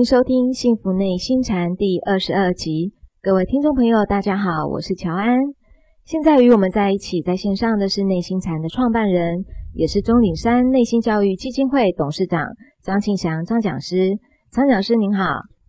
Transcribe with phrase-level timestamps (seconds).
[0.00, 2.94] 迎收听《幸福内心禅》第二十二集。
[3.20, 5.36] 各位听众朋友，大家好，我是乔安。
[6.06, 12.46] 现在与我们在一起在线上的是内心禅的创办人，也是钟岭山内心教育基金会董事长
[12.82, 14.16] 张庆祥张讲师。
[14.50, 15.22] 张讲师您好，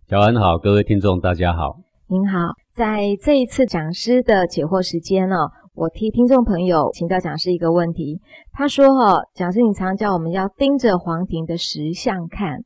[0.08, 1.76] 乔安好，各位听众大家好，
[2.08, 2.54] 您好。
[2.72, 8.18] 在这一次讲师的解惑时间哦，我替听众朋友请教讲师一个问题。
[8.50, 12.60] 他说：“哈，讲师你常叫我们要盯着黄庭的石像看。”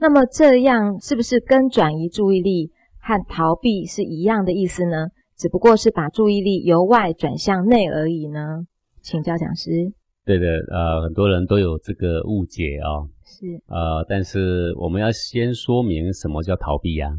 [0.00, 2.70] 那么这样是不是跟转移注意力
[3.00, 5.08] 和逃避是一样的意思呢？
[5.36, 8.66] 只不过是把注意力由外转向内而已呢？
[9.02, 9.70] 请教讲师。
[10.24, 13.06] 对的，呃，很多人都有这个误解啊。
[13.24, 13.46] 是。
[13.66, 17.10] 呃，但是我们要先说明什么叫逃避呀？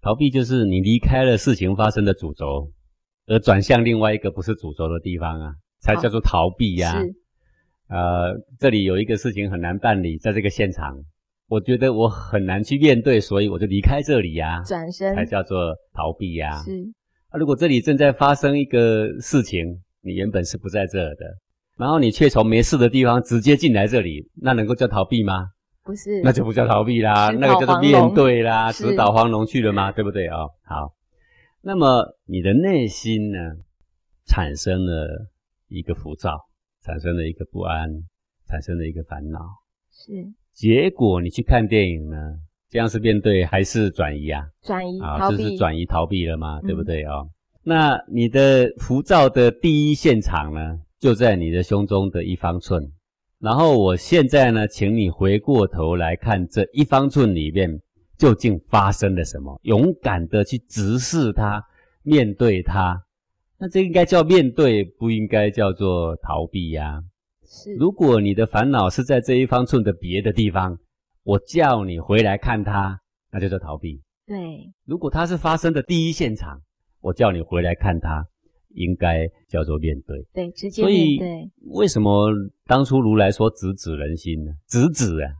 [0.00, 2.70] 逃避就是你离开了事情发生的主轴，
[3.26, 7.00] 而转向另外一个不是主轴的地方啊，才叫做逃避呀。
[7.00, 7.14] 是。
[7.88, 10.98] 呃，这里有一个事情很难办理，在这个现场。
[11.52, 16.62] 我觉得我很难去面对，所以我就离开这里呀，转身才叫做逃避呀。
[16.62, 16.82] 是
[17.28, 19.66] 啊，如果这里正在发生一个事情，
[20.00, 21.26] 你原本是不在这的，
[21.76, 25.46] 然后你却从没事的地方直接进来这里，那能够叫逃避吗？
[25.84, 29.92] 不是，那就不叫逃避啦，那个叫做面对啦，直捣黄龙去了吗？
[29.92, 30.38] 对不对啊？
[30.64, 30.94] 好，
[31.60, 33.38] 那么你的内心呢，
[34.24, 35.28] 产生了
[35.68, 36.30] 一个浮躁，
[36.82, 37.90] 产生了一个不安，
[38.48, 39.38] 产生了一个烦恼，
[39.90, 40.32] 是。
[40.54, 42.16] 结果你去看电影呢？
[42.68, 44.42] 这样是面对还是转移啊？
[44.62, 46.60] 转移，啊，这是转移逃避了吗？
[46.62, 47.22] 对不对啊？
[47.62, 52.82] 那你的浮躁的第一现场呢，就在你的胸中的一方寸。
[53.38, 57.70] 然后我现在呢，请你回过头来看这一方寸里面
[58.16, 61.62] 究竟发生了什么，勇敢的去直视它，
[62.02, 62.98] 面对它。
[63.58, 67.02] 那这应该叫面对，不应该叫做逃避呀。
[67.78, 70.78] 如果你的烦恼是在这一方寸的别的地方，
[71.22, 72.98] 我叫你回来看它，
[73.30, 74.00] 那就叫逃避。
[74.26, 76.60] 对，如果它是发生的第一现场，
[77.00, 78.24] 我叫你回来看它，
[78.70, 80.26] 应该叫做面对。
[80.32, 81.50] 对，直接面对。
[81.72, 82.30] 为什么
[82.64, 84.52] 当初如来说直指人心呢？
[84.66, 85.30] 直指啊，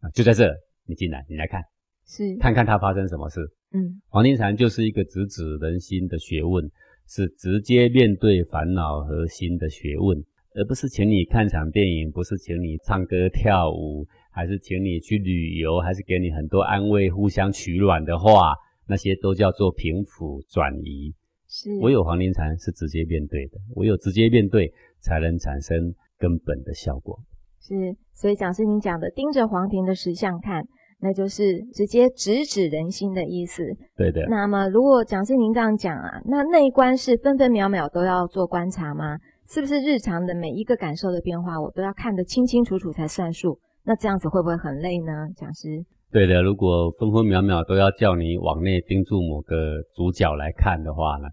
[0.00, 0.50] 啊，就在这，
[0.86, 1.62] 你进来，你来看，
[2.06, 3.40] 是看看它发生什么事。
[3.72, 6.64] 嗯，黄庭禅就是一个直指人心的学问，
[7.06, 10.24] 是直接面对烦恼和心的学问。
[10.54, 18.54] 而不是请你看场电影，不是请你唱歌跳舞，还是请你去旅游，还是给你很多安慰、互相取暖的话，
[18.86, 21.12] 那些都叫做平抚转移。
[21.48, 27.18] 是，唯有黄庭禅是直接面对的，唯有直接面对，才能产生根本的效果。
[27.60, 27.74] 是，
[28.12, 30.64] 所以讲师您讲的盯着黄庭的石像看，
[31.00, 33.64] 那就是直接直指人心的意思。
[33.96, 34.24] 对的。
[34.28, 39.18] 那么如果讲师您这样讲啊，那内观是分分秒秒都要做观察吗？
[39.54, 43.56] 是不是日常的每一个感受的变化，我都要看得清清楚楚才算数？
[43.84, 45.12] 那这样子会不会很累呢？
[45.36, 51.28] 讲师，对的，如果分分秒秒都要叫你往内盯住某个主角来看的话呢，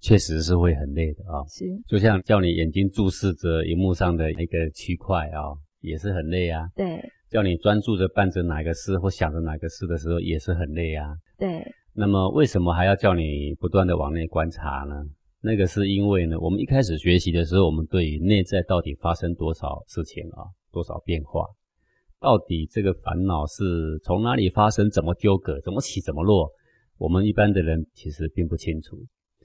[0.00, 1.42] 确实是会很累的啊。
[1.48, 6.68] 是，就像叫你眼睛注视着荧幕上的一个区块啊，也是很累啊。
[6.76, 11.08] 对，叫你专注着办着哪个事或想着哪个事的时候，也是很累啊。
[11.36, 11.60] 对，
[11.92, 14.94] 那么为什么还要叫你不断的往内观察呢？
[15.46, 21.44] 那个是因为呢，我们一开始学习的时候，我们对于内在到底发生多少事情啊，多少变化，
[22.18, 26.50] 到底这个烦恼是从哪里发生，怎么纠葛，怎么起，怎么落，
[26.96, 28.96] 我们一般的人其实并不清楚。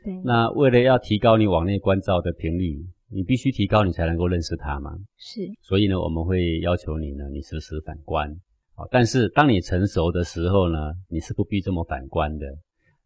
[0.01, 0.13] 对。
[0.23, 2.79] 那为了要提高你往内关照的频率，
[3.09, 4.95] 你必须提高，你才能够认识它嘛。
[5.17, 5.41] 是。
[5.61, 8.33] 所以呢，我们会要求你呢，你时时反观。
[8.73, 12.47] 好，但是当你成熟的时候呢，你是不必这么反观的。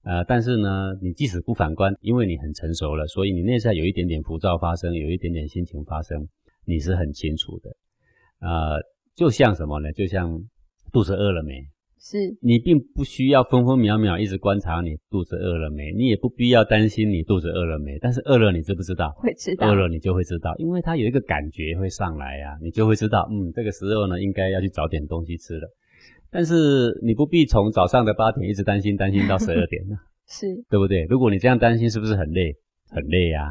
[0.04, 6.28] 呃，但是呢，你即使不反观，因为你很成熟了，所以你内在有一点点浮躁发生，有一点点心情发生，
[6.66, 7.70] 你是很清楚的。
[8.40, 8.82] 呃，
[9.16, 9.92] 就像什么呢？
[9.94, 10.42] 就像
[10.92, 11.68] 肚子饿了没？
[12.06, 17.98] 是你并不需要分分秒秒一直观察你肚子饿了没，你也不必要担心你肚子饿了没。
[18.00, 19.10] 但是饿了，你知不知道？
[19.16, 19.70] 会知道。
[19.70, 25.68] 饿了，你就会知道，因为它有一个感觉会上来呀，你就会知道，嗯，这个时候呢，应该要去找点东西吃了。
[26.34, 29.96] 但是你不必从早上的八点一直担心担心到十二点呢，
[30.28, 31.04] 是对不对？
[31.04, 32.52] 如果你这样担心，是不是很累？
[32.90, 33.50] 很累啊！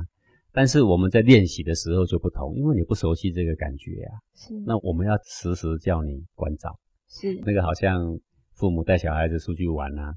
[0.53, 4.19] 但是我们在练习的时候就不同，因为你不熟悉这个感觉啊。
[4.35, 4.53] 是。
[4.67, 6.69] 那我们要时时叫你关照。
[7.09, 7.41] 是。
[7.45, 8.19] 那个好像
[8.55, 10.13] 父母带小孩子出去玩啊，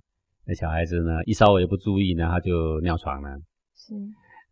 [0.45, 3.29] 那小孩子呢一稍微不注意呢，他就尿床了。
[3.75, 3.93] 是。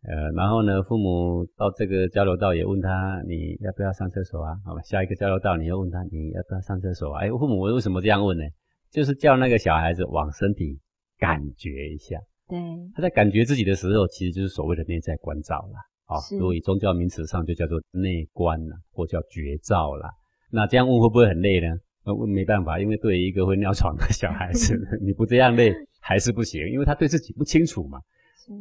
[0.06, 4.54] 呃，然后呢，父母到这个交流道也问他，你要不要上厕所啊？
[4.64, 7.14] 好吧，下一个交流道你又问他，你要不要上厕所？
[7.14, 8.44] 哎，父母为什么这样问呢？
[8.90, 10.78] 就是叫那个小孩子往身体
[11.18, 12.18] 感觉一下。
[12.46, 12.58] 对，
[12.94, 15.76] 他在感觉自己的时候，其实就是所谓的内在关照了。
[16.04, 20.10] 好，所以宗教名词上就叫做内观了，或叫觉照了。
[20.50, 21.74] 那这样问会不会很累呢？
[22.04, 27.98] 呃，我没办法，因为对于一个会尿床的小孩子， 你不这样累还是不行，因为他对自己不清楚嘛。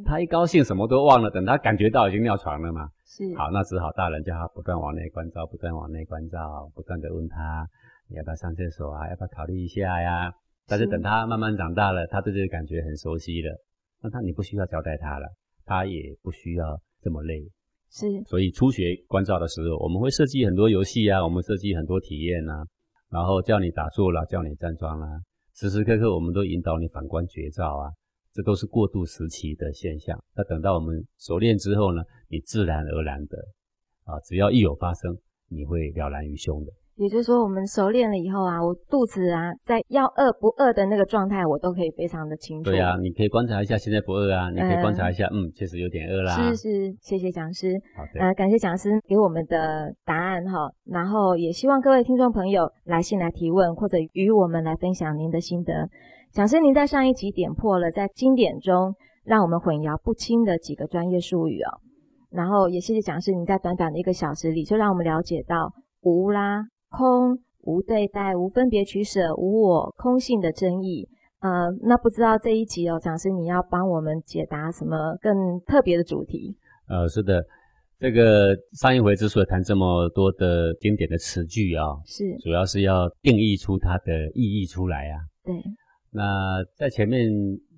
[0.05, 2.89] 他一高兴什么都忘了，等他感觉到已经尿床了嘛。
[3.05, 3.23] 是。
[3.35, 7.67] 好，那只好大人叫他不断往内关照，不断往内关照，不断的问他，
[8.09, 9.09] 你要不要上厕所啊？
[9.09, 10.31] 要不要考虑一下呀？
[10.67, 13.55] 但是等他慢慢长大了，他对这个感觉很熟悉了，
[14.01, 15.27] 那他你不需要交代他了，
[15.65, 17.43] 他也不需要这么累。
[17.89, 18.23] 是。
[18.25, 22.65] 所以初学关照的时候，我们会设计很多游戏啊，我们设计很多体验啊。
[23.09, 25.07] 然后叫你打坐啦，叫你站桩啦，
[25.53, 27.91] 时时刻刻我们都引导你反观觉照啊，
[28.33, 30.17] 这都是过渡时期的现象。
[30.35, 33.37] 那等到我们熟练之后呢，你自然而然的
[34.05, 35.15] 啊，只要一有发生，
[35.49, 36.71] 你会了然于胸的。
[36.95, 42.69] 也就是说，我们熟练了以后啊，我肚子啊，在要饿不饿的那个状态，我都可以非常的清楚。
[42.69, 46.35] 对啊，你可以观察一下，现在不饿啊，你可以观察一下，嗯，确实有点饿啦。
[46.35, 47.73] 是是，谢谢讲师。
[47.97, 48.19] 好的。
[48.19, 55.89] 呃，感谢讲师给我们的答案哈，然后也希望各位听众朋友来信来提问，或者与我们来分享您的心得。
[56.33, 61.77] 讲师，您在上一集点破了在经典中让我们混淆不清的几个专业术语哦，
[62.31, 65.71] 然后也谢谢讲师，您在短短的一个小时里就让我们了解到
[66.01, 66.63] 无啦。
[66.89, 71.07] 空无对待，无分别取舍，无我空性的争议。
[71.41, 76.57] 呃，那不知道这一集哦，讲师你要帮我们解答什么更特别的主题？
[76.89, 77.43] 呃，是的，
[77.99, 85.21] 这个上一回之所以谈这么多的经典的词句啊，是主要是要定义出它的意义出来啊。
[85.43, 85.53] 对。
[86.13, 87.27] 那在前面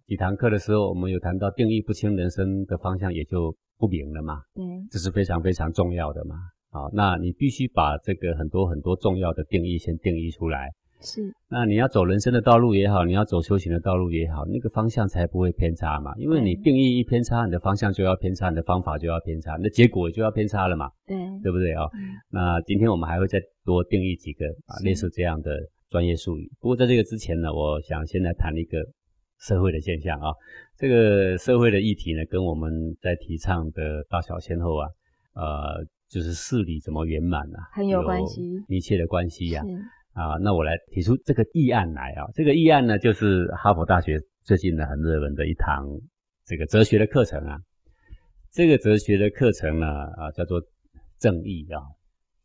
[0.05, 4.41] 几堂课的时候，我们有谈到定义不清，人生的方向也就不明了嘛。
[4.53, 4.63] 对。
[4.91, 6.35] 这是非常非常重要的嘛。
[6.69, 10.69] 好，那你必须把这个很多很多重要的定义先定义出来。
[11.01, 16.13] 是，那你要走人生的道路也好，你要走修行的道路也好，那个方向才不会偏差嘛。
[16.17, 20.89] 因为你定义一偏差，你的方向就要偏差，你的方法就要偏差，那结果就要偏差了嘛。
[21.05, 21.83] 对，对不对啊？
[22.29, 25.51] 那今天我们还会再多定义几个啊，类似这样的
[25.95, 26.51] 专业术语。
[26.59, 28.77] 不过在这个之前呢，我想先来谈一个
[29.39, 30.27] 社会的现象啊。
[30.75, 32.69] 这个社会的议题呢，跟我们
[33.01, 34.85] 在提倡的大小先后啊，
[35.35, 35.87] 呃。
[36.07, 39.63] 就是事理怎么圆满啊，很有关系，密切的关系呀。
[40.13, 42.29] 啊，那我来提出这个议案来啊。
[42.35, 45.83] 这个议案呢，就是哈佛大学最近呢很热门的一堂
[46.45, 47.57] 这个哲学的课程啊。
[48.51, 50.61] 这个哲学的课程呢，啊叫做
[51.17, 51.81] 正义啊。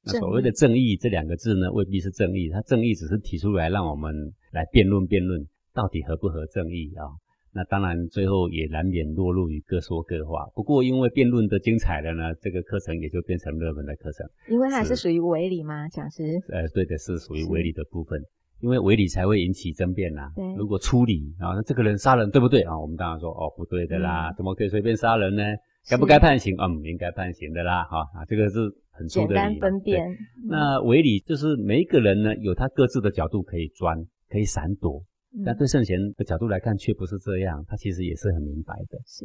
[0.05, 4.14] 那所谓的正义这两个字呢，未必是正义，它正义只是提出来让我们
[4.52, 7.05] 来辩论辩论，到底合不合正义啊？
[7.52, 10.47] 那当然，最后也难免落入于各说各话。
[10.55, 14.25] 不过，因为辩论的精彩了呢，这个课程也就变成热门的课程。
[14.49, 16.23] 因为它是属于伪理吗，讲师？
[16.49, 18.23] 呃，对的，是属于伪理的部分。
[18.61, 20.31] 因为伪理才会引起争辩呐。
[20.37, 20.44] 对。
[20.55, 22.79] 如果出理啊，那这个人杀人对不对啊？
[22.79, 25.43] 我们当然说哦，不对的啦，怎么可以随便杀人呢？
[25.88, 26.55] 该不该判刑？
[26.59, 27.85] 嗯，应该判刑的啦。
[27.85, 28.59] 哈啊，这个是
[28.91, 29.35] 很粗的理。
[29.35, 30.05] 简单分辨。
[30.49, 33.97] 那伪理就是每一个人呢，有他各自的角度可以钻，
[34.29, 35.03] 可以闪躲。
[35.44, 37.65] 但对圣贤的角度来看，却不是这样。
[37.69, 38.99] 他其实也是很明白的。
[39.07, 39.25] 是。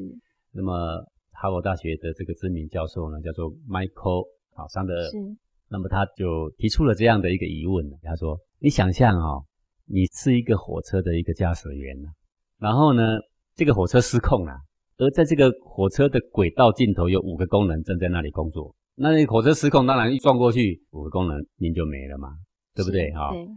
[0.52, 4.94] 那么，哈佛大学的这个知名教授呢，叫做 Michael 好桑德。
[5.10, 5.18] 是。
[5.68, 9.44] 那么他就提出了这样的一个疑问：他说，你想象哦，
[9.88, 12.10] 你是一个火车的一个驾驶员呢，
[12.60, 13.02] 然后呢，
[13.56, 14.54] 这个火车失控了，
[14.98, 18.74] 而在这个火车的轨道尽头有五个工人正在那里工作。
[18.96, 22.30] 那火车失控，当然一撞过去，五个工人您就没了嘛，
[22.74, 23.12] 对不对？
[23.12, 23.32] 哈。
[23.32, 23.48] 对。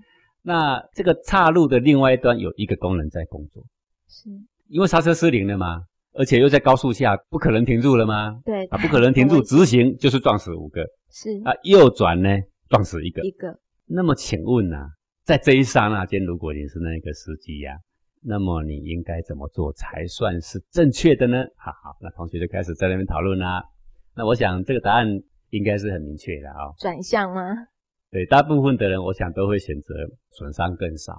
[0.43, 3.63] 那这个岔路的另外一端有一个工人在工作，
[4.09, 4.31] 是
[4.69, 5.83] 因为刹车失灵了嘛？
[6.15, 8.41] 而且又在高速下，不可能停住了吗？
[8.45, 12.31] 对，啊，不可能停住，直行就是撞死五个，是啊，右转呢
[12.69, 13.57] 撞死一个，一个。
[13.87, 14.77] 那么请问呢，
[15.25, 17.77] 在这一刹那间，如果你是那个司机呀，
[18.23, 21.45] 那么你应该怎么做才算是正确的呢？
[21.57, 23.63] 好好，那同学就开始在那边讨论啦。
[24.17, 25.07] 那我想这个答案
[25.51, 27.55] 应该是很明确的啊，转向吗？
[28.11, 29.95] 对，大部分的人，我想都会选择
[30.31, 31.15] 损伤更少，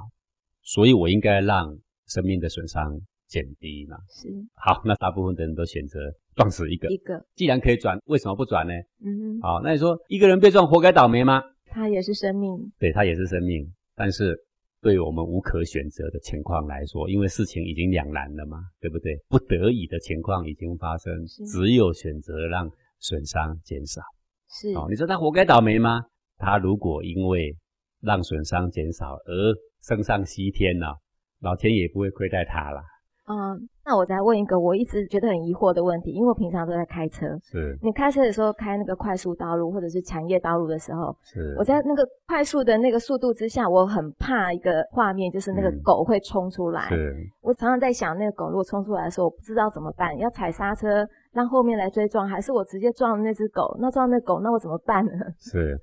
[0.62, 1.78] 所以我应该让
[2.08, 3.98] 生命的损伤减低嘛。
[4.10, 4.28] 是。
[4.56, 6.00] 好，那大部分的人都选择
[6.36, 6.90] 撞死一个。
[6.90, 7.24] 一个。
[7.36, 8.74] 既然可以转，为什么不转呢？
[9.06, 9.42] 嗯哼。
[9.42, 11.42] 好，那你说一个人被撞，活该倒霉吗？
[11.68, 12.72] 他也是生命。
[12.80, 14.36] 对他也是生命，但是
[14.82, 19.18] 对我们无可选择的情况来说，因为事情已经两难了嘛，对不对？
[19.28, 22.70] 不得已的情况已经发生，只有选择让
[23.00, 24.02] 损伤减少。
[24.50, 24.70] 是。
[24.74, 26.02] 哦，你说他活该倒霉吗？
[26.38, 27.58] 他如果因为
[28.02, 30.98] 让损伤减少而升上西天了，
[31.42, 32.82] 老天也不会亏待他了。
[33.30, 37.28] 嗯，那我再问一个我一直觉得很疑惑的问题，因为我平常都在开车。
[37.44, 37.78] 是。
[37.80, 41.56] 你开车的时候开那个快速道路或者是产业道路的时候，是。
[41.58, 46.90] 我在那个快速的那个速度之下，我很怕一个画面，就是那个狗会冲出来。
[46.90, 47.16] 是。
[47.42, 53.78] 我常常在想，那个狗如果冲出来的时候，我不知道怎么办，要踩刹车让后面来追撞，还是我直接撞那只狗？
[53.80, 55.12] 那撞那狗，那我怎么办呢？
[55.38, 55.80] 是。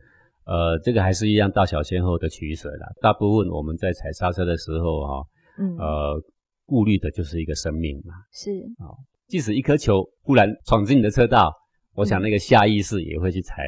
[0.47, 2.87] 呃，这个还是一样大小先后的取舍啦。
[3.01, 5.25] 大部分我们在踩刹车的时候哈、
[5.59, 6.23] 嗯，呃，
[6.67, 8.13] 顾虑的就是一个生命嘛。
[8.31, 8.51] 是
[8.85, 8.93] 哦，
[9.27, 11.51] 即使一颗球忽然闯进你的车道，
[11.95, 13.63] 我想嗯那个下意识也会去踩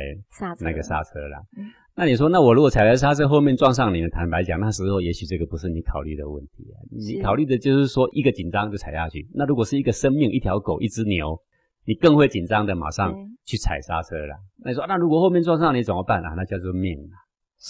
[0.61, 1.38] 那个刹车啦。
[1.57, 1.64] 嗯
[2.00, 4.09] 那你说，那我如果踩了刹车，后面撞上你呢？
[4.09, 6.78] 坦白讲，那时候也许这个不是你考虑的问题啊。
[6.93, 9.26] 你考虑的就是说，一个紧张就踩下去。
[9.35, 11.37] 那如果是一个生命，一条狗，一只牛，
[11.85, 13.12] 你更会紧张的马上
[13.45, 14.37] 去踩刹车了。
[14.59, 16.35] 那你说，那如果后面撞上你怎么办啊？
[16.37, 17.19] 那叫做命啊。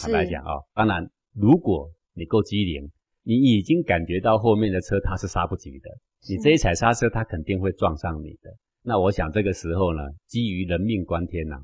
[0.02, 2.86] 坦白讲哦，当然，如果你够机灵，
[3.28, 5.90] 你已经感觉到后面的车它是刹不及的，
[6.26, 8.50] 你是这一踩刹车，它肯定会撞上你的。
[8.82, 11.58] 那我想这个时候呢，基于人命关天呐、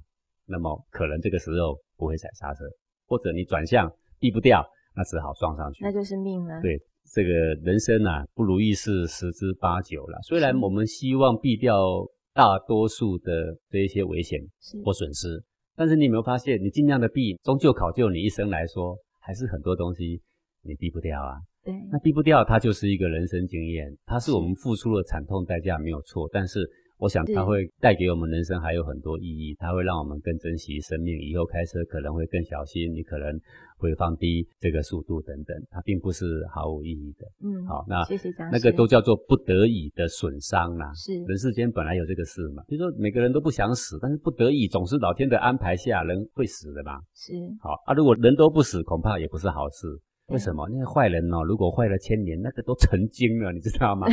[0.44, 2.66] 那么可能这个时候不会踩刹车，
[3.06, 3.90] 或者你转向
[4.20, 4.62] 避不掉，
[4.94, 5.90] 那只好撞上去那。
[5.90, 6.60] 就是命了。
[6.60, 6.78] 对
[7.14, 7.30] 这个
[7.62, 10.18] 人生啊，不如意事十之八九了。
[10.20, 13.32] 虽然我们希望避掉大多数的
[13.70, 14.38] 这一些危险
[14.84, 15.42] 或损失，
[15.74, 20.20] 但是你有没有发现，你尽量的避，终究考究你一生来说，还是很多东西
[20.60, 21.40] 你避不掉啊。
[21.64, 26.60] 对，那避不掉，它就是一个人生经验，它是是我们付出了惨痛代价没有错，但是
[26.98, 33.38] 我想它会带给我们人生还有很多意义，它会让我们更珍惜生命，以后开车可能会更小心，你可能
[33.76, 37.26] 会放低这个速度等等，它并不是毫无意义的。
[37.42, 40.92] 嗯，好那谢谢张那个都叫做不得已的损伤啦。
[40.94, 46.98] 是人世间本来有这个事嘛，比如说每个人都不想死，但是不得已总是老天的安排下，人会死的嘛。
[47.14, 49.86] 是好啊，如果人都不死，恐怕也不是好事。
[50.26, 50.66] 对为什么？
[50.70, 54.06] 那个坏人哦，如果坏了千年，那个都成精了，你知道吗？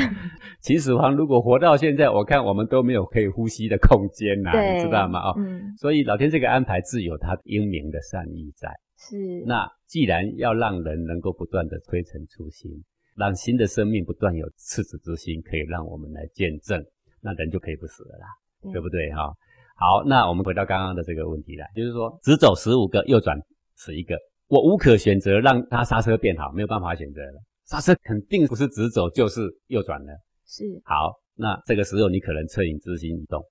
[0.62, 5.20] 秦始皇如果活到现在，我看我们都没有可以呼吸的空间呐、对，你知道吗？
[5.30, 8.70] 哦，嗯，所以老天这个安排自有他英明的善意在。
[8.98, 12.72] 是那既然要让人能够不断的推陈出新，
[13.16, 16.84] 让新的生命不断有赤子之心，可以让我们来见证，
[17.22, 18.28] 那人就可以不死了啦，
[18.62, 19.34] 对对不对哈？
[19.76, 23.36] 好，那我们回到刚刚的这个问题来，就是说直走十五个，右转
[23.76, 24.16] 十一个，
[24.52, 30.12] 我无可选择让他刹车变好，没有办法选择了，刹车肯定不是直走就是右转了。
[30.46, 33.42] 是好，那这个时候你可能恻隐之心一动，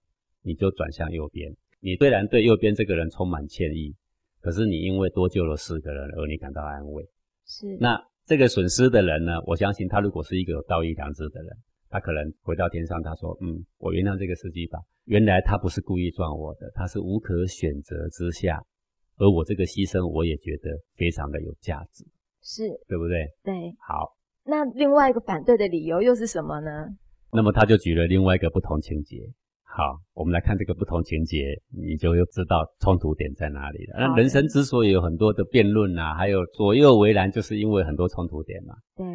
[0.42, 1.50] 你就转向右边。
[1.80, 3.94] 你虽然对右边这个人充满歉意，
[4.42, 7.02] 可是你因为多救了四个人而你感到安慰。
[7.46, 9.40] 是，那这个损失的人呢？
[9.46, 11.56] 我相信他如果是一个有道义良知的人，
[11.88, 14.78] 他可能回到天上，他说：“嗯，我原谅这个司机吧。
[15.06, 18.62] 原来他不是故意撞我的，他是无可选择之下，
[19.20, 22.04] 而我这个牺牲我也觉得非常的有价值，
[22.42, 23.28] 是对不对？
[23.44, 23.52] 对。
[23.86, 26.88] 好，那另外一个反对的理由又是什么呢？
[27.30, 29.18] 那么他就举了另外一个不同情节。
[29.62, 31.36] 好，我们来看这个不同情节，
[31.70, 33.98] 你就又知道冲突点在哪里了。
[33.98, 38.74] 那人生之所以有很多的辩论啊，还有左右为难，就是因为很多冲突点嘛。
[38.96, 39.06] 对，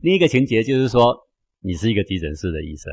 [0.00, 1.16] 另一个情节就是说，
[1.60, 2.92] 你是一个急诊室的医生，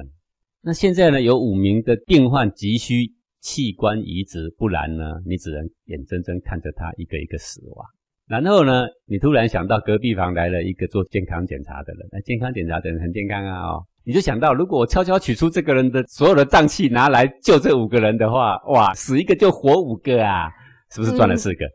[0.62, 7.86] 那现在呢有五名的病患急需器官移植，不然呢你只能眼睁睁看着他一个一个死亡。
[8.28, 20.52] 然后呢，你突然想到隔壁房来了一个做健康检查的人，那健康检查的人很健康啊哦，你就想到如果我悄悄取出这个人的所有的脏器拿来救这五个人的话，哇，死一个就活五个啊，
[20.92, 21.66] 是不是赚了四个？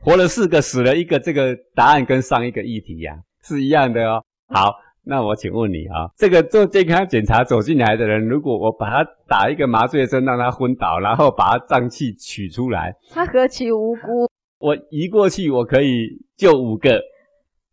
[0.00, 4.22] 活了四个，死了一个，这个答案跟上一个议题呀、是一样的哦。
[4.48, 4.72] 好，
[5.06, 17.00] 那我请问你啊，这个做健康检查走进来的人，如果我把他打一个麻醉针让他昏倒，然后把他脏器取出来，他何其无辜，我移过去，我可以救五个。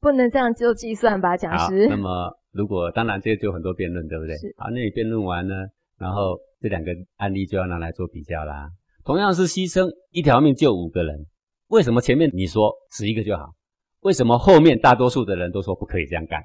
[0.02, 1.96] 不能这样就计算吧，讲好，师那。
[1.96, 4.54] 么如果当然这就很多辩论，对不对是？
[4.58, 5.56] 好，那你辩论完呢，
[5.98, 8.70] 然后这两个案例就要拿来做比较啦。
[9.06, 11.26] 同样是牺牲一条命救五个人，
[11.70, 13.54] 为什么前面你说死一个就好？
[14.02, 16.42] 为什么后面大多数的人都说不可以这样干？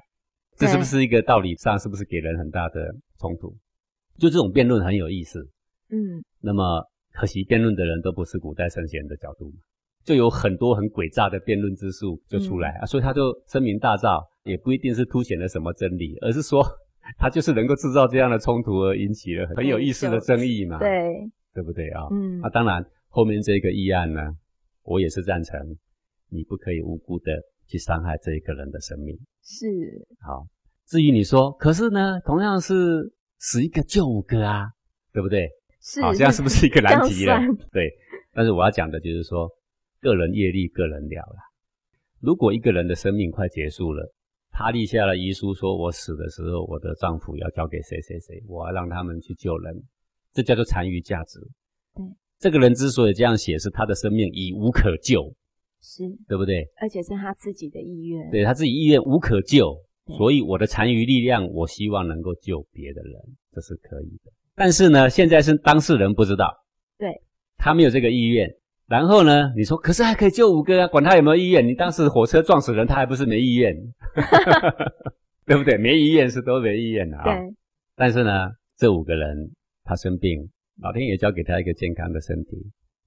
[0.57, 3.55] 这是不是一个道理上是不是给人很大的冲突？
[4.17, 5.39] 就这种辩论很有意思。
[5.89, 6.83] 嗯，那么
[7.13, 9.57] 可惜辩论的人都不是古代圣贤的角度嘛，
[10.03, 16.65] 就有很多很诡诈的辩论之术就出来、啊，所以他就声名大噪，也不一定是凸显了什么真理，而是说
[17.17, 20.89] 他就是能够制造这样的冲突而引起了很有意思的争议嘛，对，
[21.53, 22.41] 对不对啊、嗯。
[22.41, 24.21] 啊，，当然后面这个议案呢，
[24.83, 25.59] 我也是赞成，
[26.29, 27.31] 你不可以无辜的
[27.67, 29.15] 去伤害这一个人的生命。
[29.43, 29.65] 是，
[30.19, 30.45] 好，
[30.87, 34.65] 至于你说，可是呢，同样是死一个救五个啊，
[35.13, 35.49] 对不对？
[35.81, 37.39] 是，好，这样是不是一个难题了？
[37.71, 37.89] 对，
[38.33, 39.49] 但是我要讲的就是说，
[40.01, 41.41] 个人业力，个人了啦。
[42.19, 44.11] 如果一个人的生命快结束了，
[44.49, 49.83] 他立下了遗书，说我死的时候，我的丈夫要交给谁谁谁，我要让他们去救人，
[50.33, 51.39] 这叫做残余价值。
[51.93, 52.03] 对，
[52.39, 55.31] 这个人之所以这样写，是他的生命已无可救，
[55.89, 56.67] 是，对不对？
[56.81, 58.29] 而且是他自己的意愿。
[58.29, 59.73] 对他自己意愿无可救，
[60.17, 63.13] 所以我的残余力量，我希望能够救别的人，
[63.53, 64.31] 这是可以的。
[64.53, 66.51] 但是呢，现在是当事人不知道，
[66.97, 67.09] 对，
[67.57, 68.49] 他没有这个意愿，
[68.87, 71.65] 然后呢，你说可是还可以救五个啊，管他有没有意愿。
[71.65, 73.73] 你当时火车撞死人，他还不是没意愿，
[75.47, 75.77] 对不对？
[75.77, 77.23] 没意愿是都没意愿的啊。
[77.23, 77.55] 对。
[77.95, 78.31] 但是呢，
[78.75, 79.51] 这五个人
[79.85, 80.49] 他生病，
[80.81, 82.57] 老天爷交给他一个健康的身体，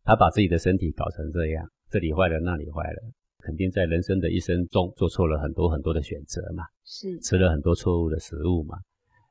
[0.02, 3.02] 他把自己的身体搞成这样，这里坏了那里坏了，
[3.38, 8.78] 肯定在人生的一生中做错了很多很多的选择嘛，是吃了很多错误的食物嘛，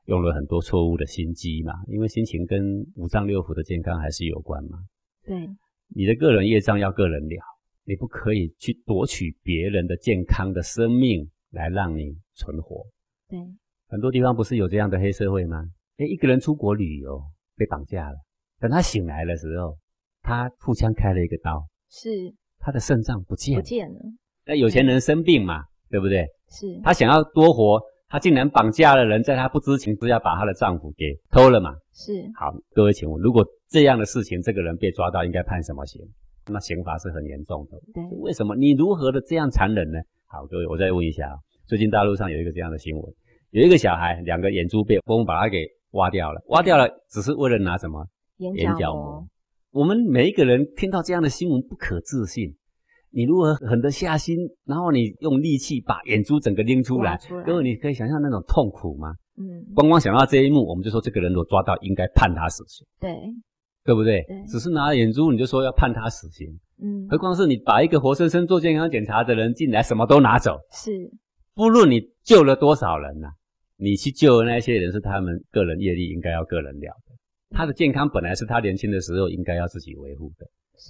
[0.04, 4.78] 用了很多错误的心机嘛，因为心情跟五脏六腑的健康还是有关嘛。
[5.24, 5.48] 对。
[5.92, 7.42] 你的个人业障要个人了，
[7.84, 12.86] 你不可以去夺取别人的健康的生命来让你存活。
[13.28, 13.40] 对，
[13.88, 15.64] 很多地方不是有这样的黑社会吗？
[15.96, 17.20] 哎，一个人出国旅游
[17.56, 18.16] 被绑架了，
[18.60, 19.76] 等他醒来的时候，
[20.22, 22.08] 他腹腔开了一个刀，是
[22.60, 23.98] 他的肾脏不见不见了。
[24.46, 26.26] 那有钱人生病嘛，对不对？
[26.50, 31.74] 是他想要多活，他竟然绑架了人，在他不知情之下把他的丈夫给偷了嘛？
[31.94, 36.00] 是好，各位请问，如果这样的事情，这个人被抓到，应该判什么刑？
[36.48, 37.78] 那刑罚是很严重的。
[37.94, 39.98] 对，为什么你如何的这样残忍呢？
[40.26, 41.36] 好，各位，我再问一下啊，
[41.66, 43.04] 最近大陆上有一个这样的新闻，
[43.50, 48.04] 有一个小孩两个眼珠被风把他给挖掉了，挖掉了只是为了拿什么？
[48.38, 49.24] 眼角膜。
[49.72, 52.56] 我们每一个人听到这样的新闻不可置信，
[53.10, 57.16] 你如何狠得下心，然后你用力气把眼珠整个拎出来？
[57.46, 59.14] 各位，你可以想象那种痛苦吗？
[59.38, 62.84] 嗯，光光想到这一幕，我们就说这个人如果抓到，应该判他死刑。
[62.98, 63.14] 对，
[63.84, 64.24] 对不对？
[64.26, 66.48] 对，只是拿眼珠，你就说要判他死刑。
[66.82, 70.58] 嗯，何况是你把一个活生生做健康检查的人进来，什么都拿走。
[70.72, 70.90] 是，
[71.54, 73.28] 不论你救了多少人呐，
[73.76, 77.14] 你去救的那些人是他们个人业力应该要个人了的。
[77.50, 80.46] 他的健康本来是他年轻的时候应该要自己维护的，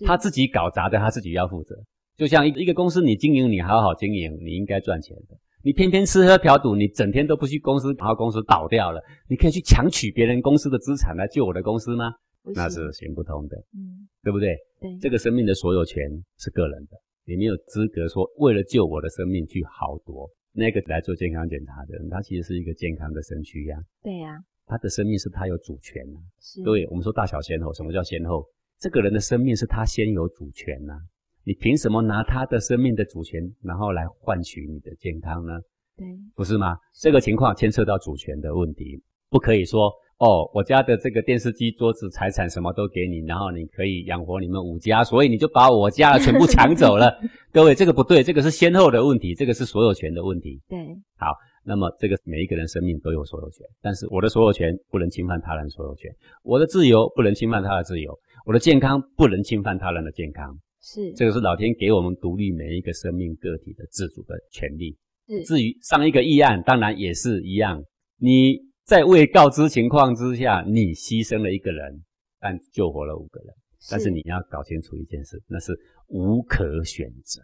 [0.06, 1.74] 他自己搞砸的，他自己要负责。
[2.16, 5.36] 就像一一个公司，你经营，你好好经营，你应该赚钱的。
[5.62, 12.12] 你偏偏吃喝嫖赌，你整天都不去公司，然后公司倒掉了，你可以去强取别人公司的资产来救我的公司吗？
[12.54, 14.56] 那是行不通的，嗯，对不对？
[14.80, 16.02] 对，这个生命的所有权
[16.38, 20.28] 是个人的，你没有资格说为了救我的生命去豪夺。
[20.52, 23.76] 那个来做健康检查的人，他其实是一个健康的身躯呀。
[24.02, 24.36] 对呀，
[24.70, 26.20] 他的生命是他有主权呐。
[26.40, 28.46] 是，各位，我们说大小先后，什么叫先后？
[28.78, 30.94] 这个人的生命是他先有主权呐。
[31.42, 35.54] 你凭什么拿他的生命的主权，然后来换取你的健康呢？
[35.96, 36.06] 对，
[36.36, 36.76] 不是吗？
[36.94, 47.10] 这个情况牵涉到主权的问题，不可以说哦，我家的这个电视机、桌子、财产什么都给你，然后你可以养活你们五家，所以你就把我家的全部抢走了。
[47.52, 50.60] 各位，这个不对，这个是先后的问题，这个是所有权的问题。
[50.68, 50.78] 对，
[51.16, 56.10] 好，那么这个每一个人生命都有所有权，但是我的所有权不能侵犯他人所有权，
[56.42, 60.58] 我的自由不能侵犯他的自由，我的健康不能侵犯他人的健康。
[60.82, 64.96] 是，这个是老天给我们独立每一个生命个体的自主的权利。
[65.44, 67.82] 至于上一个议案，当然也是一样。
[68.16, 72.02] 你在未告知情况之下，你牺牲了一个人，
[72.40, 73.54] 但救活了五个人。
[73.90, 75.72] 但是你要搞清楚一件事，那是
[76.08, 77.40] 无可选择。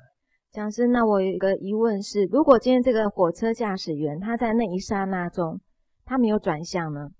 [0.56, 5.60] 讲师，那我有一个疑问是：如果今天这个火车驾驶员他在那一刹那中，
[6.06, 7.10] 他没有转向呢？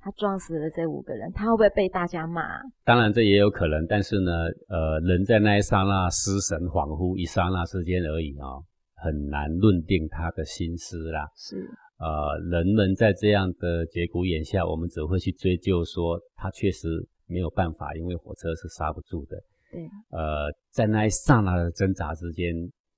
[0.00, 2.40] 他撞死了这五个人，他会不会被大家骂？
[2.86, 4.32] 当然这也有可能，但是呢，
[4.68, 8.64] 呃，人在那一刹那失神恍惚，一刹那之间而已啊。
[8.94, 11.28] 很难论定他的心思啦。
[11.36, 16.88] 是，呃，人们在这样的节骨眼下，我们只会去追究说他确实
[17.26, 19.36] 没有办法，因为火车是刹不住的。
[19.70, 19.82] 对，
[20.12, 22.54] 呃，在那一刹那的挣扎之间，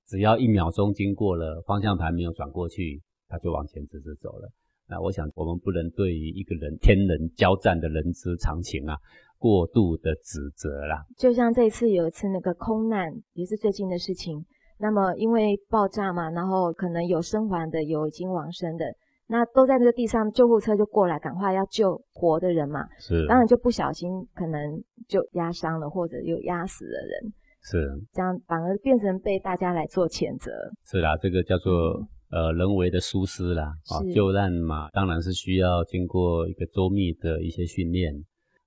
[0.09, 4.49] 只要一秒钟经过了，方向盘没有转过去，他就往前直直走了。
[4.87, 8.97] 那我想，我们不能对于一个人天人交战的人之常情啊，
[9.37, 11.05] 过度的指责啦。
[11.15, 14.43] 就像这次有一次那个空难，也是最近的事情。
[14.79, 18.85] 那么因为爆炸嘛，然后可能有生还的，有已经往生的，
[19.27, 22.87] 那都在那个地上，救护车就过来，赶快要救活的人嘛。
[22.97, 27.31] 是，当然就不小心可能就压伤了，或者又压死了人。
[27.61, 30.51] 是，这样反而变成被大家来做谴责。
[30.85, 33.73] 是啦，这个叫做呃人为的疏失啦。
[33.89, 38.13] 啊，救难嘛，当然是需要经过一个周密的一些训练。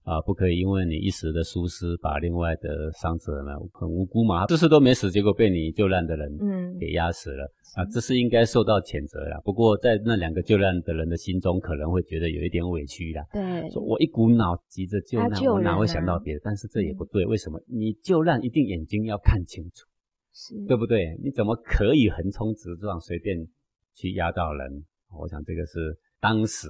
[0.05, 7.45] 啊，不可以因为你一时的疏失，把另外的伤者呢很无辜嘛，这事都没死，结果被你救难的人嗯给压死了
[7.77, 9.41] 啊，这是应该受到谴责啦。
[9.45, 13.25] 不过在那两个救难的人的心中，可能会觉得有一点委屈啦。
[13.33, 16.41] 对，说我一股脑急着救难，我哪会想到别的？
[16.43, 17.61] 但是这也不对，为什么？
[17.69, 19.87] 你救难一定眼睛要看清楚，
[20.35, 21.17] 是对不对？
[21.23, 23.39] 你怎么可以横冲直撞，随便
[23.95, 24.85] 去压到人？
[25.17, 26.69] 我想这个是当时。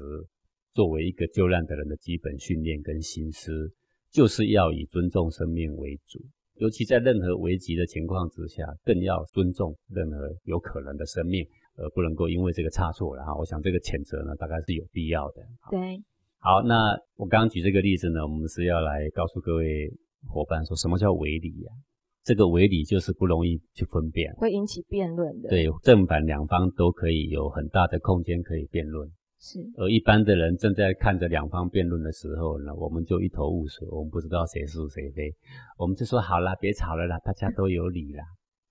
[0.74, 3.70] 作为一个救难的人的基本训练跟心思，
[4.10, 6.18] 就是要以尊重生命为主，
[6.56, 11.44] 尤其在任何危急的情况之下，更要尊重任何有可能的生命，
[11.76, 15.42] 而不能够因为这个差错，然后我想这个谴责呢，大概是有必要的。
[15.70, 16.02] 对，
[16.38, 19.90] 好，那我刚刚举这个例子呢，我们是要来告诉各位
[20.26, 21.72] 伙伴说什么叫违理呀？
[22.24, 25.48] 这个为理就是不容易去分辨，会引起辩论的。
[25.48, 29.10] 对，正反两方都可以有很大的空间可以辩论。
[29.44, 35.34] 是，而一般的人正在看着两方辩论的时候呢，我们就一头雾水，我们不知道谁是谁非，
[35.76, 38.22] 我们就说好啦，别吵了啦，大家都有理啦，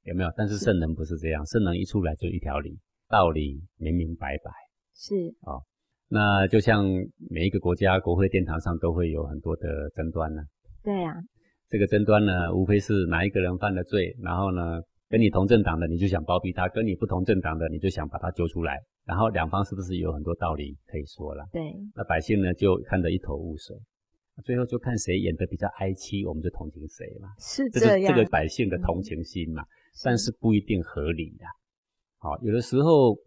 [0.03, 0.31] 有没有？
[0.37, 2.79] 但是圣人不是这样，圣人一出来就一条理，
[3.09, 4.51] 道理明明白白。
[4.95, 5.59] 是哦，
[6.07, 6.85] 那就像
[7.29, 10.41] 每一个国家国会殿堂上都会有很多的争端呢。
[10.85, 11.13] 对啊，
[11.67, 14.79] 这个争端呢，无非是哪一个人犯了罪，然后呢，
[15.09, 18.79] 跟你同政党的你就想包庇他，跟你不同政党的你就想把他揪出来。
[19.03, 21.43] 然后两方是不是有很多道理可以说了？
[21.51, 23.75] 对，那百姓呢就看得一头雾水，
[24.45, 27.29] 最后就看谁演得比较哀戚，我们就同情谁嘛。
[27.39, 29.63] 是这样，这个百姓的同情心嘛，
[30.03, 31.47] 但是不一定合理呀。
[32.19, 33.17] 好，有的时候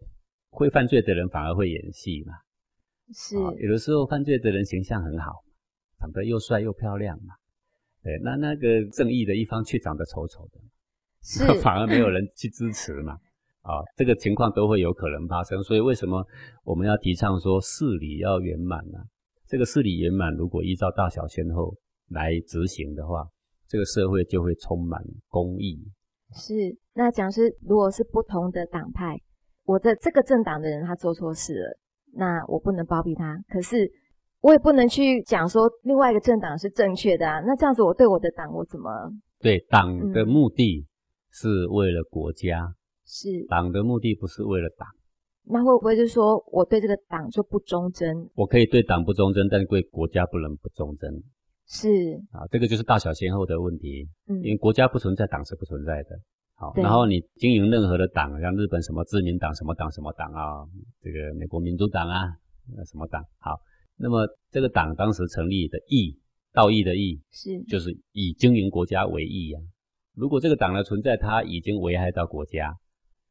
[0.49, 2.33] 会犯罪的人反而会演戏嘛。
[3.13, 5.43] 是，有的时候犯罪的人形象很好，
[5.99, 7.35] 长得又帅又漂亮嘛。
[8.01, 10.59] 对，那那个正义的一方却长得丑丑的，
[11.21, 13.17] 是， 反而没有人去支持嘛。
[13.65, 16.23] 啊，这个情况都会有可能发生，所以为什么
[16.63, 18.99] 我们要提倡说事理要圆满呢？
[19.47, 21.75] 这个事理圆满，如果依照大小先后
[22.09, 23.25] 来执行的话，
[23.67, 25.83] 这个社会就会充满公义。
[26.33, 26.53] 是，
[26.93, 29.17] 那讲师如果是不同的党派，
[29.65, 31.79] 我的这个政党的人他做错事了，
[32.13, 33.89] 那我不能包庇他，可是
[34.41, 37.39] 我也不能去讲说另外一个政党是正确的啊。
[37.39, 38.89] 那这样子我对我的党我怎么？
[39.39, 40.85] 对党的目的
[41.31, 42.75] 是为了国家。
[43.05, 44.87] 是党的目的不是为了党，
[45.43, 48.29] 那会不会就是说我对这个党就不忠贞？
[48.33, 51.23] 我可以对党不忠贞，但是对国家不能不忠贞。
[51.67, 51.87] 是
[52.31, 54.07] 啊，这个就是大小先后的问题。
[54.27, 56.09] 嗯，因为国家不存在，党是不存在的。
[56.55, 60.65] 好，然后你经营任何的党，像日本什么自民党、什么党、什么党啊，
[61.01, 62.21] 这个美国民主党啊，
[62.85, 63.23] 什么党？
[63.39, 63.57] 好，
[63.97, 66.17] 那么这个党当时成立的义，
[66.53, 69.59] 道义的义，是就是以经营国家为义呀。
[70.13, 72.75] 如果这个党的存在，它已经危害到国家。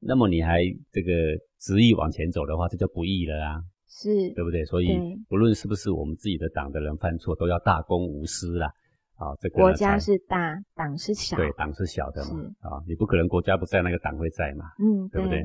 [0.06, 0.62] 那么你还
[0.92, 1.12] 这个
[1.58, 4.64] 执意往前走的话，这就不义了啊，是对不对？
[4.64, 4.88] 所以
[5.28, 8.70] 不论是不是我们自己的党的人犯错，都要大公无私啦。
[9.16, 12.30] 啊，这个国家是大，党是小，对，党是小的嘛。
[12.58, 14.64] 啊，你不可能国家不在，那个党会在嘛？
[14.80, 15.44] 嗯，对不对？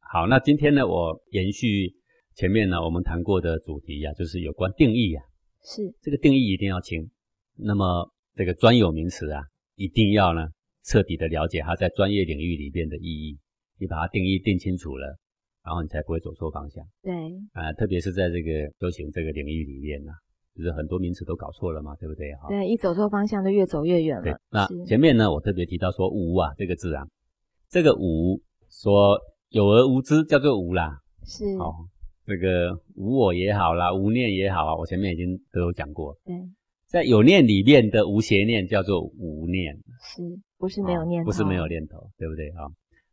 [0.00, 1.92] 好，那今天呢，我延续
[2.34, 5.22] 前面呢我们谈过的主题呀，就是有关定义啊。
[5.62, 7.10] 是这个定义一定要清。
[7.56, 9.42] 那么这个专有名词啊，
[9.76, 10.48] 一定要呢
[10.86, 13.38] 彻底的了解它在专业领域里边的意义。
[13.80, 15.16] 你把它定义定清楚了，
[15.64, 16.84] 然后你才不会走错方向。
[17.02, 17.12] 对，
[17.54, 20.12] 啊，特别是在这个修行这个领域里面呢，
[20.54, 22.32] 就是很多名词都搞错了嘛，对不对？
[22.34, 24.22] 哈，对，一走错方向就越走越远了。
[24.22, 27.06] 对，那前面呢，我特别提到说“无”啊这个字啊，
[27.70, 31.00] 这个“无”说有而无知叫做“无”啦。
[31.24, 31.46] 是。
[31.56, 31.74] 哦，
[32.26, 36.14] 这个无我也好啦，无念也好啊，我前面已经都有讲过。
[36.24, 36.36] 对，
[36.86, 40.22] 在有念里面的无邪念叫做无念，是
[40.58, 41.26] 不是没有念头？
[41.26, 42.68] 不是没有念头，对不对啊？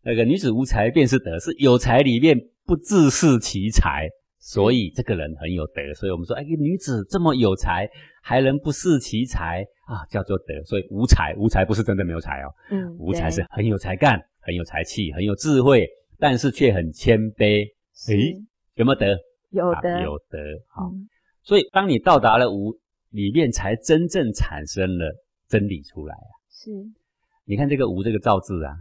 [0.08, 4.08] 那个女子无才便是德，是有才里面不自恃其才，
[4.39, 5.93] 所以这个人很有德。
[5.96, 7.86] 所以我们说，哎，女子这么有才，
[8.24, 10.63] 还能不恃其才啊，叫做德。
[10.63, 15.86] 所以无才，无才不是真的没有才哦，嗯，无才是很有才干，很有才气，很有智慧，
[16.17, 17.67] 但是却很谦卑。
[18.08, 18.41] 诶，
[18.76, 19.08] 有没有德？
[19.50, 20.38] 有德，有德。
[20.70, 20.89] 好，
[21.43, 22.74] 所以当你到达了无
[23.10, 25.13] 里面，才真正产生了
[25.50, 26.32] 真理出来啊。
[26.50, 26.72] 是，
[27.43, 28.72] 你看这个无这个造字啊。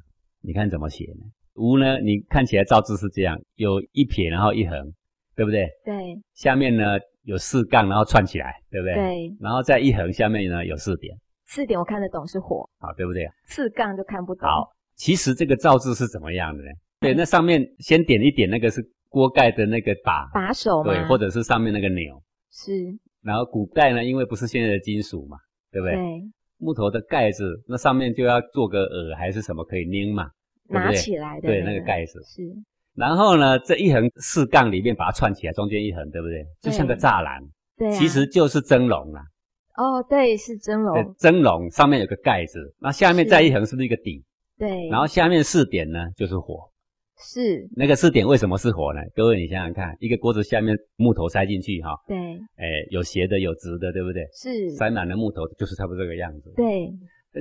[0.47, 1.27] 你看怎么写呢？
[1.55, 1.99] 无呢？
[1.99, 4.93] 你看起来造字是这样，有一撇，然后一横，
[5.35, 5.69] 对不对？
[5.85, 6.17] 对。
[6.35, 8.95] 下面呢有四杠，然后串起来，对不对？
[8.95, 9.37] 对。
[9.41, 11.17] 然后再一横，下面呢有四点。
[11.47, 13.29] 四点我看得懂是火，好，对不对？
[13.47, 14.49] 四杠就看不懂。
[14.49, 16.71] 好，其实这个造字是怎么样的呢？
[17.01, 22.23] 对，那上面先点一点，那个是锅盖的那个把把手对，或者是上面那个钮。
[22.53, 22.73] 是。
[23.21, 25.39] 然后古代呢，因为不是现在的金属嘛，
[25.73, 25.97] 对不对？
[25.97, 26.31] 对。
[26.59, 30.31] 木头的盖子，那上面就要做个耳还是什么可以拧嘛？
[30.69, 32.43] 拿起来的对那个盖子是，
[32.95, 36.45] 然后呢，这一横四杠里面把它串起来，中间一横，对不对？
[36.61, 37.41] 就像个栅栏，
[37.77, 39.23] 对，其实就是蒸笼啦。
[39.77, 41.15] 哦，对，是蒸笼。
[41.19, 44.25] 蒸笼上面有个盖子，那下面再一横是不是一个底？
[44.59, 44.89] 对。
[44.89, 46.69] 然后下面四点呢，就是火。
[47.19, 47.69] 是。
[47.77, 49.01] 那个四点为什么是火呢？
[49.15, 52.17] 各位你想想看，一个锅子下面木头塞进去哈，对，
[52.57, 54.27] 哎，有斜的有直的，对不对？
[54.33, 54.71] 是。
[54.77, 56.53] 塞满了木头，就是差不多这个样子。
[56.57, 56.93] 对。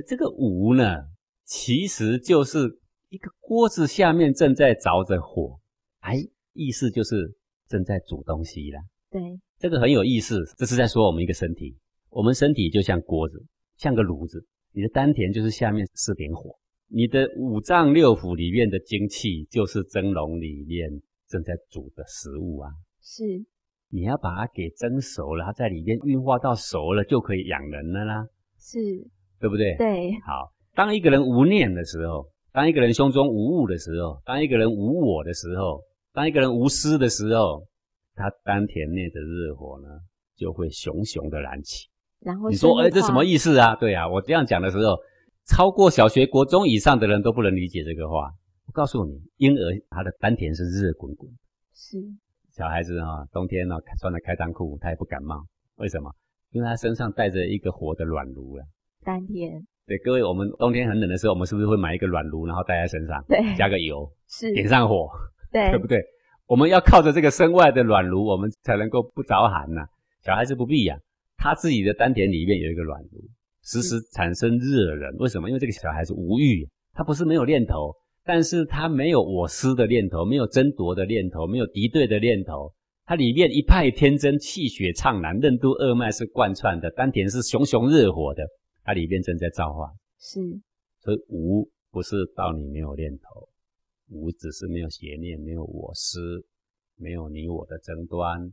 [0.06, 0.96] 这个无呢，
[1.44, 2.78] 其实就是。
[3.08, 5.56] 一个锅子下面正在着着火，
[6.00, 6.16] 哎，
[6.54, 7.32] 意思就是
[7.68, 8.80] 正在煮东西啦。
[9.08, 9.22] 对，
[9.60, 11.76] 这个很有意思，这是在说我们一个身体，
[12.10, 13.40] 我们身体就像锅子，
[13.76, 20.88] 像个炉子，你的丹田就是下面四点火，你的五脏六腑里面的精气就是蒸笼里面
[21.28, 22.70] 正在煮的食物啊。
[23.00, 23.24] 是，
[23.90, 28.26] 你要把它给蒸熟了，它在里面运化到熟了就可以养人了啦。
[28.58, 28.78] 是，
[29.40, 29.76] 对不对？
[29.76, 30.52] 对，好。
[30.74, 37.66] 当一个人无念的时候，当一个人胸中无物的时候，当一个人无我的时候，当一个人无私的时候，
[38.14, 39.88] 他丹田内的热火呢，
[40.36, 41.88] 就会熊熊的燃起。
[42.20, 43.74] 然后你说，哎，这什么意思啊？
[43.76, 44.96] 对啊，我这样讲的时候，
[45.46, 48.30] 超过小学、国中以上的人都不能理解这个话。
[48.66, 51.30] 我告诉你，婴儿他的丹田是热滚滚，
[51.74, 51.98] 是
[52.52, 55.46] 小孩子啊，冬天呢穿的开裆裤，他也不感冒。
[55.76, 56.10] 为什么？
[56.50, 58.64] 因为他身上带着一个火的暖炉啊。
[59.04, 59.64] 丹田。
[59.86, 63.24] 对，各位，我们冬天很冷的时候，我们是不是会买一个暖炉，然后带在身上？
[63.28, 65.08] 对，加个油，是点上火，
[65.52, 66.02] 对，对不对？
[66.46, 69.86] 我们要靠着这个身外的暖炉，我们才能够不着寒呐。
[70.24, 70.98] 小孩子不必呀，
[71.36, 73.24] 他自己的丹田里面有一个暖炉，
[73.66, 75.14] 时时产生热人。
[75.18, 75.50] 为什么？
[75.50, 77.92] 因为这个小孩子无欲，他不是没有念头，
[78.24, 82.72] 但是他没有我思的念头，没有争夺的念头，没有敌对的念头，
[83.04, 88.42] 他里面一派天真，气血畅然，任督二脉是贯穿的，丹田是熊熊热火的。
[88.88, 90.38] 它里面正在造化，是，
[91.00, 93.48] 所以无不是到你没有念头，
[94.08, 96.20] 无只是没有邪念，没有我思，
[96.96, 98.48] 没有你我的争端。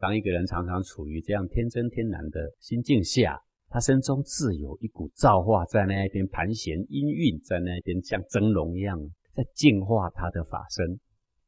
[0.00, 3.40] 当一个人常常处于这样天真天然的心境下，
[3.70, 8.98] 他身中自有一股造化在那边盘旋氤氲，在那边像蒸笼一样
[9.34, 10.98] 在净化他的法身。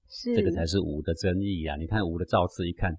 [0.08, 1.76] 是，这个才是无的真意啊！
[1.76, 2.92] 你看无的造字一看，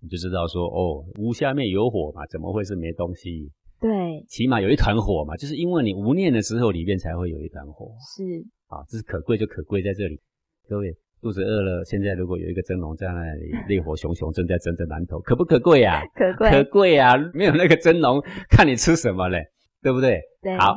[0.00, 3.50] 你就知道说，哦，无下面有火嘛，怎么会是没东西？
[3.80, 7.90] 对，起码有一团火嘛，就是因为你无念的时候，里面才会有一团火。
[8.14, 8.22] 是
[8.66, 10.20] 啊，这是可贵就可贵在这里。
[10.68, 16.00] 各位肚子饿了，现在如果有一个蒸笼在那里， 烈火熊熊正在蒸着馒头，可不可贵啊？
[16.14, 17.16] 可贵，可贵啊！
[17.34, 19.44] 没有那个蒸笼， 看你吃什么嘞，
[19.82, 20.20] 对不对？
[20.40, 20.56] 对。
[20.58, 20.76] 好，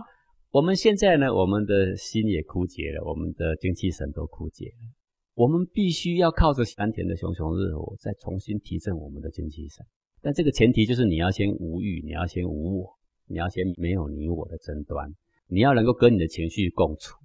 [0.51, 4.89] 我们现在呢，我们的心也枯竭了，我们的精气神都枯竭了，
[5.36, 9.86] 我们必须要靠着丹田的熊熊热火，再重新提振我们的精气神。
[10.23, 12.89] 但这个前提就是你要先无欲，你要先无我，
[13.27, 15.08] 你要先没有你我的争端，
[15.47, 17.15] 你要能够跟你的情绪共处，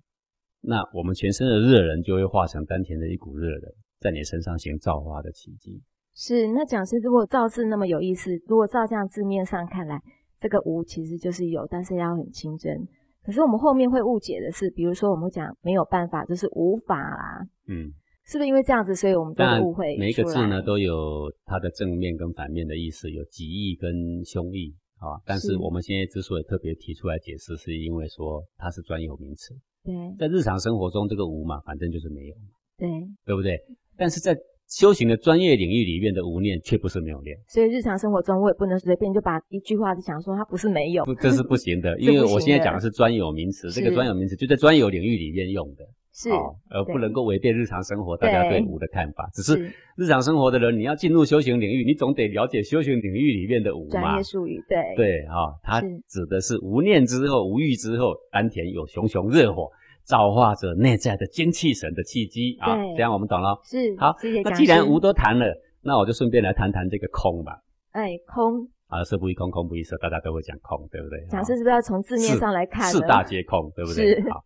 [0.67, 5.81] 那我们全身的热人就会化成丹田的一股热人，在你身上行造化的奇迹。
[6.15, 10.01] 是，那讲师如果造字那么有意思，如果照这样字面上看来，
[10.41, 12.75] 这个无其实就是有，但是要很清真。
[13.23, 17.47] 可是我们后面会误解的是，比如说我们讲没有办法，就是无法啦。
[17.69, 17.93] 嗯。
[18.29, 19.97] 是不是因为这样子，所以我们都误会？
[19.97, 23.89] 每一个字呢，都有它的正面跟反面的意思，有吉义跟
[24.25, 25.21] 凶义啊。
[25.25, 29.55] 但是我们现在之所以特别提出来解释，是因为说它是专有名词。
[29.85, 32.51] 对，在日常生活中，这个无嘛，反正就是没有嘛。
[32.77, 32.89] 对，
[33.25, 33.57] 对不对？
[33.97, 34.37] 但是在
[34.69, 37.37] 修行的专业领域里面的无念，却不是没有念。
[37.49, 41.05] 所以日常生活中，我也不能随便就把一句话就想说它不是没有。
[41.05, 45.87] 不，这是不行的， 因为我现在讲的是专有名词，这个专有名词就在专有领域里面用的。
[46.19, 46.31] 是，
[46.71, 49.29] 而不能够违背日常生活大家对无的看法。
[49.35, 54.01] 只是日常生活的人，你要进入修行领域，你总得了解修行领域里面的无嘛。
[54.01, 59.71] 专业术语，对对啊，它指的是无念之后、无欲之后，丹田有熊熊热火，
[60.05, 62.75] 造化着内在的精气神的契机啊。
[62.97, 63.61] 这样我们懂了。
[63.63, 65.47] 是，好，谢谢那既然无都谈了，
[65.83, 67.61] 那我就顺便来谈谈这个空吧。
[67.91, 71.25] 哎，空啊，色不异空，空不异色，大家都会讲空，对不对？
[71.31, 72.91] 讲师是不是要从字面上来看？
[72.91, 74.21] 四大皆空，对不对？
[74.31, 74.43] 好。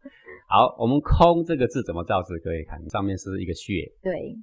[0.49, 2.37] 好，我们“空”这个字怎么造字？
[2.41, 3.87] 各位看，上面是一个穴。
[4.03, 4.35] 对，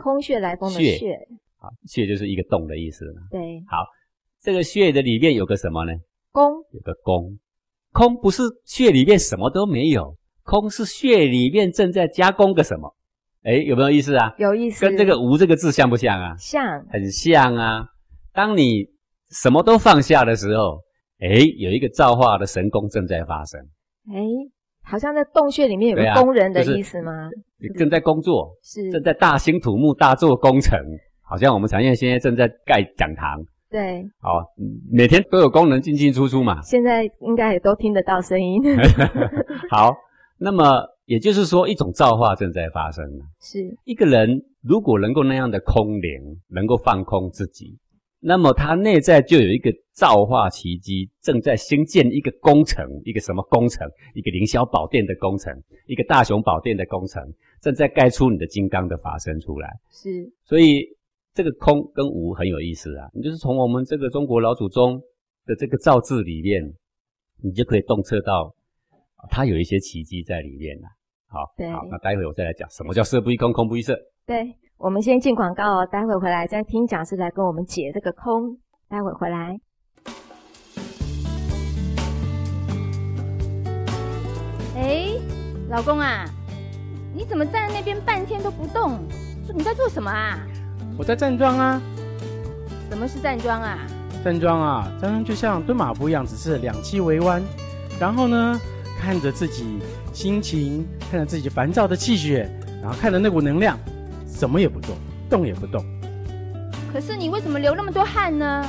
[0.00, 1.18] 空穴来风的穴。
[1.56, 3.04] 好，穴就是一个洞的意思。
[3.32, 3.40] 对。
[3.66, 3.78] 好，
[4.40, 5.92] 这个穴的里面有个什么呢？
[6.30, 6.62] 宫。
[6.70, 7.36] 有个宫。
[7.90, 12.94] 空不是穴里面什么都没有，空是穴里面正在加工个什么？
[13.42, 14.32] 哎，有没有意思啊？
[14.38, 14.86] 有意思。
[14.86, 16.36] 跟这个“无”这个字像不像啊？
[16.38, 16.86] 像。
[16.90, 17.88] 很像啊。
[18.32, 18.86] 当你
[19.30, 20.80] 什么都放下的时候，
[21.20, 23.60] 哎，有一个造化的神功正在发生。
[24.12, 24.20] 哎。
[24.88, 27.28] 好像在洞穴里面有个工人的意思吗？
[27.76, 30.78] 正在工作，是正在大兴土木、大做工程。
[31.22, 34.44] 好像我们产业现在正在盖讲堂，对，好，
[34.88, 36.62] 每天都有工人进进出出嘛。
[36.62, 38.62] 现在应该也都听得到声音。
[39.68, 39.92] 好，
[40.38, 43.24] 那么也就是说，一种造化正在发生了。
[43.40, 47.76] 是一个人如果能够那样的空灵，能够放空自己。
[48.28, 53.88] 那么它内在就有一个造化奇迹，正在兴建一个工程，一个什么工程？
[54.14, 55.54] 一个凌霄宝殿的工程，
[55.86, 57.22] 一个大雄宝殿的工程，
[57.60, 59.72] 正在盖出你的金刚的法身出来。
[59.92, 60.84] 是，所以
[61.34, 63.08] 这个空跟无很有意思啊。
[63.14, 65.00] 你就是从我们这个中国老祖宗
[65.44, 66.74] 的这个造字里面，
[67.40, 68.52] 你就可以洞彻到，
[69.30, 70.88] 它有一些奇迹在里面了。
[71.28, 73.96] 好，好，那待会我再来讲什么叫色不异空，空不异色。
[74.26, 74.52] 对。
[74.78, 78.58] 我们先进广告哦，待会回来再听讲师来跟我们解这个空。
[78.90, 79.58] 待会回来。
[84.76, 85.12] 哎，
[85.70, 86.26] 老公啊，
[87.14, 88.98] 你怎么站在那边半天都不动？
[89.54, 90.38] 你在做什么啊？
[90.98, 91.80] 我在站桩啊。
[92.90, 93.78] 什么是站桩啊？
[94.22, 97.42] 站桩啊，站桩就像蹲马步一样，只是两膝围弯，
[97.98, 98.60] 然后呢，
[99.00, 99.78] 看着自己
[100.12, 102.46] 心情，看着自己烦躁的气血，
[102.82, 103.78] 然后看着那股能量，
[104.36, 104.94] 什么也不做，
[105.30, 105.82] 动也不动。
[106.92, 108.64] 可是你为什么流那么多汗呢？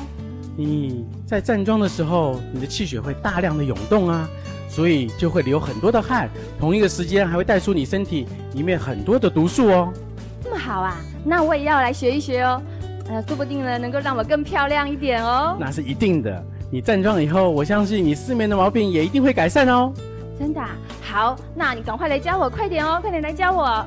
[0.55, 4.27] 你在站桩的时候，你的气血会大量的涌动啊，
[4.69, 9.93] 所以就会流很多的汗，同一个时间还会带出你身体里面很多的毒素哦。
[10.41, 12.61] 这么好啊，那我也要来学一学哦。
[13.09, 15.57] 呃，说不定呢，能够让我更漂亮一点哦。
[15.59, 16.43] 那是一定的。
[16.71, 19.93] 你站桩以后，我相信你失眠的毛病也一定会改善哦。
[20.39, 20.61] 真的？
[21.01, 23.85] 好，那你赶快来教我，快点哦，快点来教我。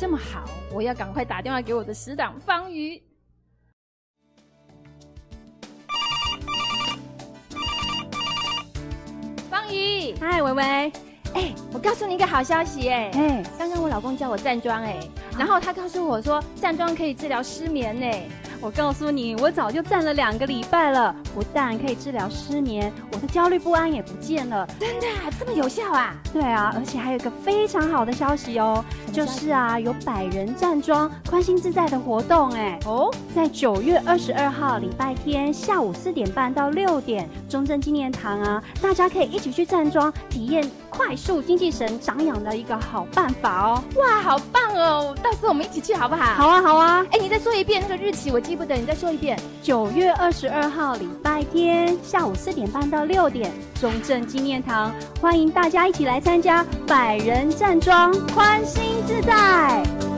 [0.00, 3.02] 这么好，我要赶快打电话给我的死党方瑜。
[9.50, 10.62] 方瑜，嗨，维维。
[11.34, 13.10] 哎，我告诉你一个好消息哎！
[13.12, 14.98] 哎，刚刚我老公叫我站桩哎，
[15.38, 18.06] 然后他告诉我说站桩可以治疗失眠呢。
[18.62, 24.66] 我告诉你，我早就站了两个礼拜了，不但可以治疗失眠，我的焦虑不安也不见了。
[24.78, 25.06] 真的
[25.38, 26.14] 这么有效啊？
[26.30, 32.78] 对啊，而且还有一个非常好的消息哦，就是啊，有百人站桩宽心自在的活动哎。
[32.84, 43.82] 哦，在九月二十二号礼拜天下午四点半到六点，中正纪念堂啊，大家可以一起去站桩，体验快速精气神长养的一个好办法哦。
[43.96, 45.16] 哇，好棒哦！
[45.22, 46.34] 到时候我们一起去好不好？
[46.34, 47.06] 好啊，好啊。
[47.12, 48.40] 哎，你再说一遍那个日期，我。
[48.40, 49.38] 记不得，你再说一遍。
[49.62, 60.09] 九月二十二号礼拜天下午四点半到六点，中正纪念堂，欢迎大家一起来参加百人站桩，宽心自在。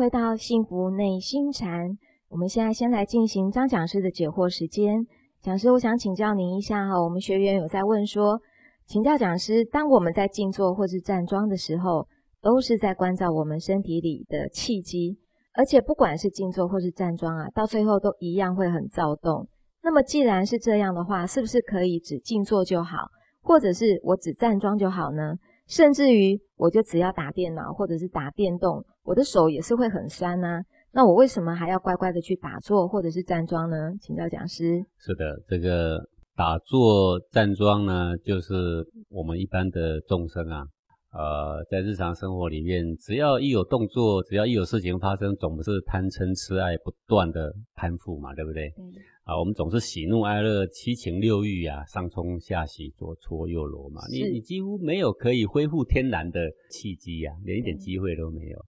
[0.00, 1.90] 回到幸福内心禅。
[2.30, 5.06] 我们现在先来进行张讲师的解惑时间。
[5.42, 6.98] 讲师，我想请教您一下哈。
[6.98, 8.40] 我们学员有在问说，
[8.86, 12.08] 请教讲师，当我们在静坐或是站桩的时候，
[12.40, 15.18] 都是在关照我们身体里的气机，
[15.52, 19.46] 而且不管是静坐或是站桩啊，到最后都一样会很躁动。
[19.82, 22.96] 那么既然是这样的话，是不是可以只静坐就好，
[23.42, 25.34] 或者是我只站桩就好呢？
[25.66, 28.82] 甚至于我就只要打电脑或者是打电动。
[29.02, 33.92] 我的手也是会很酸呐，那我为什么还要乖乖的去打坐或者是站桩呢？
[34.00, 34.84] 请教讲师。
[34.98, 35.98] 是的，这个
[36.36, 40.64] 打坐站桩呢，就是我们一般的众生啊，
[41.12, 48.72] 呃，在日常生活里面，只要一有动作，只要一有事情发生，总是贪嗔痴爱不断的攀附嘛，对不对？
[48.78, 48.92] 嗯。
[49.24, 58.58] 啊，我们总是喜怒哀乐七情六欲啊，上冲下洗，左搓右揉嘛，你你几乎没有可以恢复天然的契机呀，连一点机会都没有。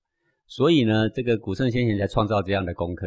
[0.55, 3.07] 所以呢，这个古圣先贤才创造这样的功课。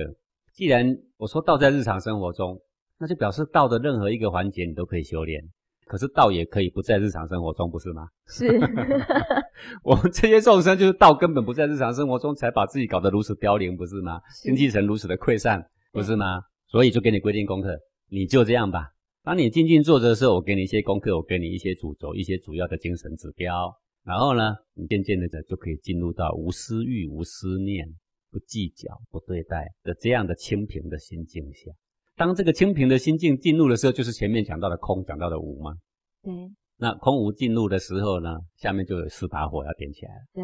[0.52, 2.60] 既然我说道在日常生活中，
[2.98, 5.40] 那就表示道的任何一个环节你都可以修炼。
[5.86, 8.08] 可是道也可以不在日常生活中，不是吗？
[8.26, 8.48] 是。
[9.86, 14.20] 我们这些众生就是道根本不在日常生活中，才把自己搞得如此凋零，不是吗？
[14.42, 16.42] 精气神如此的溃散，不是吗？
[16.68, 17.78] 所以就给你规定功课，
[18.10, 18.88] 你就这样吧。
[19.24, 23.72] 当你静静坐着的时候，我给你一些功课，我给你一些主轴，一些主要的精神指标。
[24.06, 27.88] 然后呢，你渐渐的就可以进入到无私欲、无思念、
[28.30, 31.72] 不计较、不对待的这样的清平的心境下。
[32.16, 35.74] 当这个清平的心境进入的时候，就是前面讲到的空，讲到的无吗？
[36.22, 36.32] 对。
[36.78, 40.22] 那空无进入的时候呢，下面就有四把火要点起来了。
[40.34, 40.44] 对。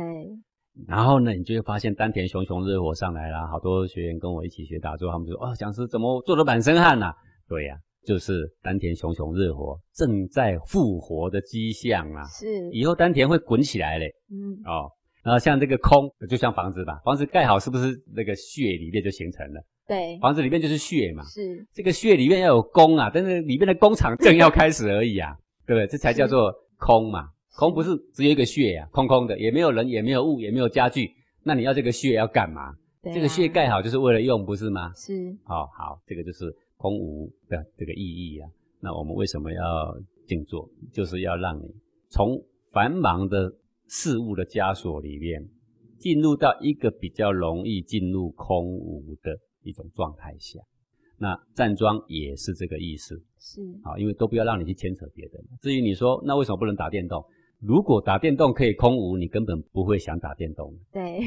[0.87, 3.45] 然后呢，你就会发现丹田熊熊热火上来了。
[3.47, 7.13] 好多学员跟我一起学打坐，他们就说：“哦，讲师怎么做得满身汗呐？”
[7.47, 7.77] 对呀。
[8.03, 12.23] 就是丹田熊熊热火，正在复活的迹象啊！
[12.25, 14.11] 是，以后丹田会滚起来嘞。
[14.31, 14.89] 嗯，哦，
[15.23, 19.61] 然后像这个空，就像房子吧，房子盖好是不是那个穴里面就形成了？
[19.87, 21.23] 对，房子里面就是穴嘛。
[21.25, 25.35] 是，这个穴里面要有工啊，但是里面的工厂正要开始而已啊，
[25.67, 25.85] 对不对？
[25.87, 27.27] 这才叫做空嘛。
[27.55, 31.11] 空不是只有一个穴呀，空空的，也没有人，也没有物，也没有家具。
[31.43, 32.73] 那你要这个穴要干嘛？
[33.13, 34.91] 这个穴盖好就是为了用，不是吗？
[34.95, 35.29] 是。
[35.45, 36.51] 哦，好，这个就是。
[36.81, 40.67] 空无的这个意义啊，那我们为什么要静坐？
[40.91, 41.71] 就是要让你
[42.09, 43.53] 从繁忙的
[43.87, 45.47] 事物的枷锁里面，
[45.99, 50.59] 进入到一个比较容易进入空无的一种状态下。
[51.19, 55.39] 那站桩也是这个意思，是啊，因为都不要让你去牵扯别的。
[55.61, 57.23] 至于你说那为什么不能打电动？
[57.59, 60.73] 如果打电动可以空无，你根本不会想打电动。
[60.91, 61.19] 对。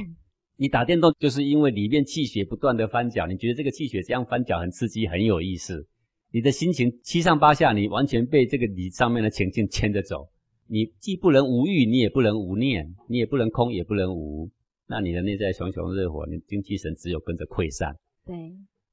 [0.57, 5.87] 你打电动就是因为里面气血不断的翻搅，你觉得这个气血这样翻搅很刺激，很有意思。
[6.31, 10.29] 你的心情七上八下，你完全被这个你上面的情境牵着走。
[10.67, 14.51] 你既不能无欲，你也不能无念，你也不能空，也不能无。
[14.87, 17.95] 那你的内在熊熊热火，你精气神只有跟着溃散。
[18.25, 18.35] 对，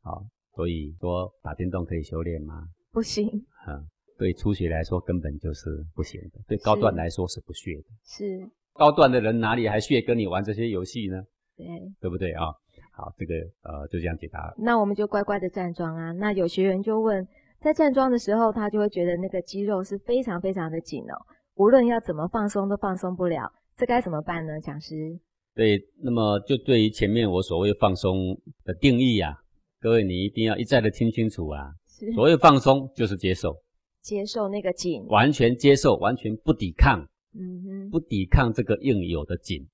[0.01, 2.67] 好，所以说打电动可以修炼吗？
[2.91, 3.27] 不行。
[3.67, 3.87] 嗯，
[4.17, 7.85] 对初学来说根本就是不行的，对高段来说是不屑的。
[8.03, 8.49] 是。
[8.73, 11.21] 高段的人哪里还屑跟你玩这些游戏呢？
[11.65, 12.45] 对，对不对啊？
[12.91, 14.53] 好，这个呃就这样解答。
[14.57, 16.11] 那我们就乖乖的站桩啊。
[16.11, 17.25] 那有学员就问，
[17.59, 21.15] 在站桩的时候，他就会觉得那个肌肉是非常非常的紧哦，
[21.55, 24.59] 无论要怎么放松都放松不了，这该怎么办呢？
[24.59, 25.19] 讲师？
[25.53, 29.35] 对，那么就对于前面我所谓放松的定义啊，
[29.79, 31.71] 各位你一定要一再的听清楚啊。
[32.15, 33.55] 所谓放松就是接受，
[34.01, 37.05] 接受那个紧，完全接受，完全不抵抗，
[37.35, 39.67] 嗯哼，不抵抗这个应有的紧，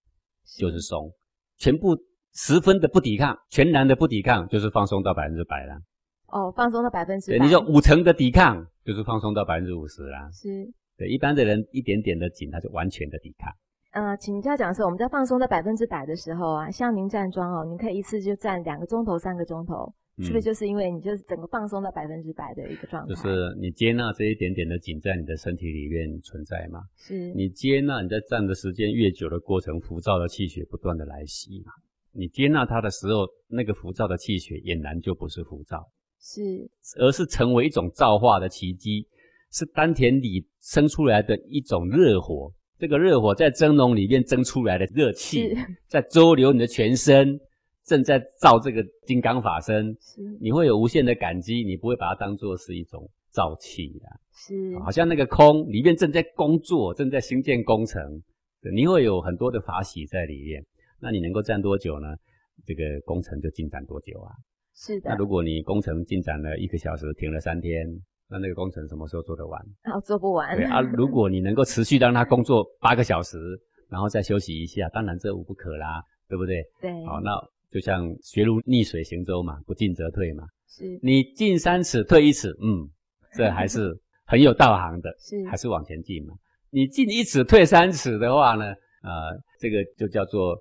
[0.57, 1.09] 就是松，
[1.57, 1.97] 全部。
[2.39, 5.73] 十分的不抵抗，全然的不抵抗，就是放松到百分之百了。
[6.27, 7.43] 哦，放松到百分之百。
[7.43, 10.29] 你说五成的抵抗，就是放松到百分之五十啦。
[10.31, 10.71] 是。
[10.95, 13.51] 对，一般的人一点点的紧，他就完全的抵抗。
[13.93, 19.91] 呃，请教讲师，我们在放松到百分之百的时候啊，像您站桩哦，您可以一次就站两个钟头、三个钟头，
[20.23, 23.13] 是不是就是因为你就是整个放松到百分之百的一个状态？
[23.13, 26.81] 就是你接纳这一点点的紧在你的身体里面存在嘛？
[26.95, 27.31] 是。
[27.33, 31.71] 你接纳你在站的时间越久的过程，浮躁的气血不断的来袭嘛？
[32.13, 35.87] 你接纳它的时候，那个浮躁的气血俨然就不是浮躁，
[36.19, 39.05] 是，而是成为一种造化的奇迹，
[39.51, 42.51] 是丹田里生出来的一种热火。
[42.79, 45.55] 这个热火在蒸笼里面蒸出来的热气，
[45.87, 47.39] 在周流你的全身，
[47.87, 49.97] 正在造这个金刚法身。
[49.99, 54.13] 是，你会有无限的感激，你不会把它当做是一种造气啊。
[54.31, 58.21] 是，好像那个空里面正在工作，正在兴建工程，
[58.75, 60.63] 你会有很多的法喜在里面。
[60.99, 62.15] 那你能够站多久呢？
[62.65, 64.33] 这个工程就进展多久啊？
[64.75, 65.11] 是的。
[65.11, 67.87] 那如果你工程进展了一个小时，停了三天，
[68.27, 69.61] 那那个工程什么时候做得完？
[69.83, 70.57] 啊，做不完。
[70.57, 73.37] 对啊，如果你能够持续让它工作八个小时，
[73.89, 76.61] 然后再休息一下，当然这无不可啦，对不对？
[76.81, 76.91] 对。
[77.05, 77.31] 好，那
[77.71, 80.43] 就像学如逆水行舟嘛，不进则退嘛。
[80.67, 80.99] 是。
[81.01, 82.89] 你进三尺退一尺，嗯，
[83.35, 86.33] 这还是很有道行的，是，还是往前进嘛。
[86.69, 88.65] 你进一尺退三尺的话呢，
[89.03, 90.57] 呃，这个就叫做。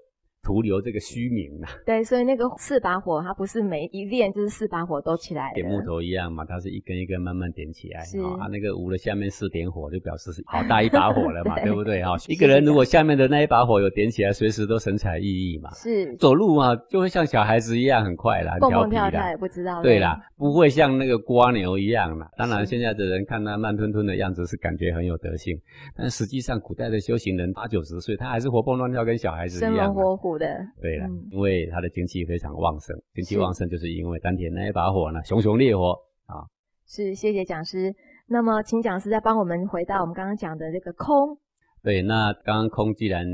[0.46, 1.66] 徒留这个虚名啊。
[1.84, 8.04] 对，所以那个四把火，它不是每一炼就是四把火都起来点木头一样嘛，它是一根一根慢慢点起来。
[8.04, 12.00] 是啊，那个捂了下面四点火，就表示是好大一把火了嘛， 对不对？
[12.04, 15.70] 哈，一个人如果下面的那一把火有点起来，随时都神采奕奕嘛。
[15.74, 19.82] 是，走路嘛就会像小孩子一样很快啦，蹦蹦跳跳也不知道。
[19.82, 22.30] 对啦，不会像那个瓜牛一样啦。
[22.36, 25.58] 当然，现在的人看他慢吞吞的样子是感觉很有德性，
[25.96, 29.74] 但实际上古代的修行人八九十岁，他还是活蹦乱跳，跟小孩子一样。
[29.74, 30.46] 生龙活虎的。
[30.80, 31.06] 对了。
[31.30, 35.92] 因为他的精气非常旺盛，精气旺盛就是因为丹田那一把火呢，熊熊烈火
[36.26, 36.44] 啊。
[36.86, 37.94] 是，谢谢讲师。
[38.28, 41.38] 那么，请讲师再帮我们回到我们刚刚讲的这个空。
[41.82, 43.24] 对，那刚刚空既然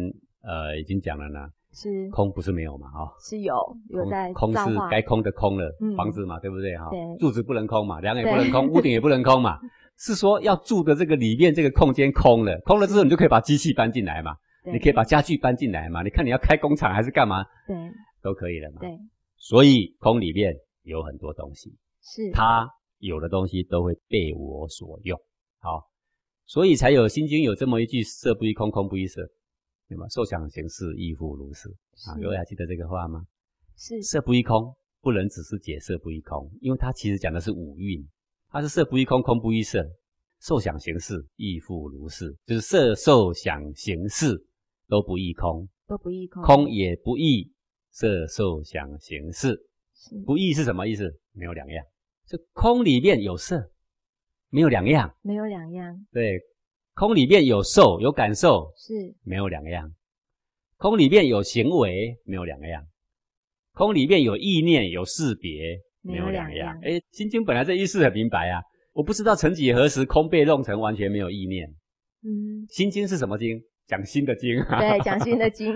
[0.42, 2.88] 呃已经讲了呢，是空不是没有嘛？
[2.88, 3.54] 哈，是有
[3.88, 4.58] 有在空是
[4.90, 6.76] 该空的空了，房子嘛，对不对？
[6.76, 9.58] 哈，柱子不能空嘛，梁也不能空，屋顶也不能空嘛，
[9.96, 14.32] 是说要住的这个里面这个空间空了，空了之后你就可以把机器搬进来嘛。
[14.64, 16.02] 你可以把家具搬进来嘛？
[16.02, 17.44] 你看你要开工厂还是干嘛？
[17.66, 17.76] 对，
[18.22, 18.80] 都可以了嘛。
[18.80, 18.90] 对，
[19.36, 25.18] 所以空里面有很多东西，是它有的东西都会被我所用。
[25.58, 25.90] 好，
[26.46, 29.28] 所以才有《心经》有这么一句：色不异空，空不异色，
[29.88, 30.06] 对吗？
[30.08, 31.68] 受想行识亦复如是。
[32.06, 33.24] 啊，各位还记得这个话吗？
[33.76, 38.00] 是色不异空，不能只是解色不异空，因为它其实讲的是五蕴，
[38.48, 39.84] 它是色不异空，空不异色，
[40.40, 44.40] 受想行识亦复如是，就是色受想行识。
[44.88, 47.52] 都不异空，都不异空，空也不异
[47.90, 49.58] 色受想行识，
[50.24, 51.10] 不异是什么意思？
[51.32, 51.84] 没有两样，
[52.26, 53.70] 是空里面有色，
[54.50, 56.06] 没有两样，没有两样。
[56.12, 56.40] 对，
[56.94, 59.92] 空里面有受有感受，是没有两样。
[60.76, 62.84] 空里面有行为，没有两样。
[63.72, 66.78] 空里面有意念有识别，没有两样。
[66.82, 68.60] 哎，心经本来这意思很明白啊，
[68.92, 71.66] 我不知道曾几何时空被弄成完全没有意念。
[72.24, 73.62] 嗯，心经是什么经？
[73.86, 75.74] 讲心的经，对，讲心的经，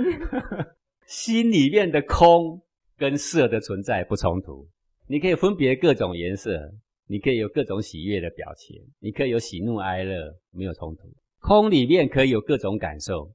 [1.06, 2.60] 心里面的空
[2.96, 4.66] 跟色的存在不冲突，
[5.06, 6.72] 你可以分别各种颜色，
[7.06, 11.02] 你可以有各种喜悦的表情，你可以有喜怒哀乐，没有冲突。
[11.40, 13.30] 空里面可以有各种感受，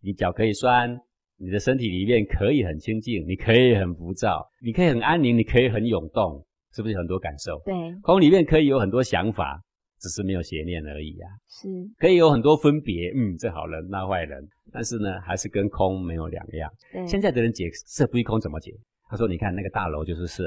[0.00, 0.98] 你脚可以酸，
[1.36, 7.60] 你的身体里面可以很清净，你可以很浮躁，你可以很安宁，你可以很涌动，是不是很多感受？
[7.64, 9.62] 对，空里面可以有很多想法。
[10.04, 11.66] 只是没有邪念而已啊，是
[11.98, 16.70] 可以有很多分别，嗯，这好人那坏人，但是呢，还是跟空没有两样。
[17.08, 18.70] 现在的人解色不异空怎么解？
[19.08, 20.44] 他说：“你看那个大楼就是色，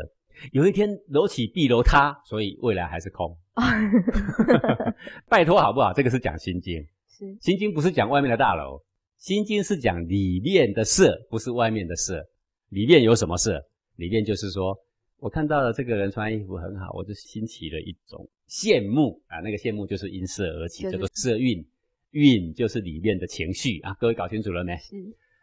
[0.51, 3.36] 有一天楼起必楼塌，所以未来还是空。
[5.28, 5.91] 拜托好不好？
[5.91, 6.80] 这个是讲心经，
[7.10, 8.80] 是心经不是讲外面的大楼，
[9.18, 12.24] 心经是讲里面的色，不是外面的色。
[12.70, 13.60] 里面有什么色？
[13.95, 14.78] 里面就是说
[15.20, 21.65] 我看到了这个人穿衣服很好，我就兴起了一种羡慕啊，那个羡慕就是因色而起，叫做色蕴。
[22.11, 24.76] 蕴就是里面的情绪啊，各位搞清楚了没？
[24.78, 24.95] 是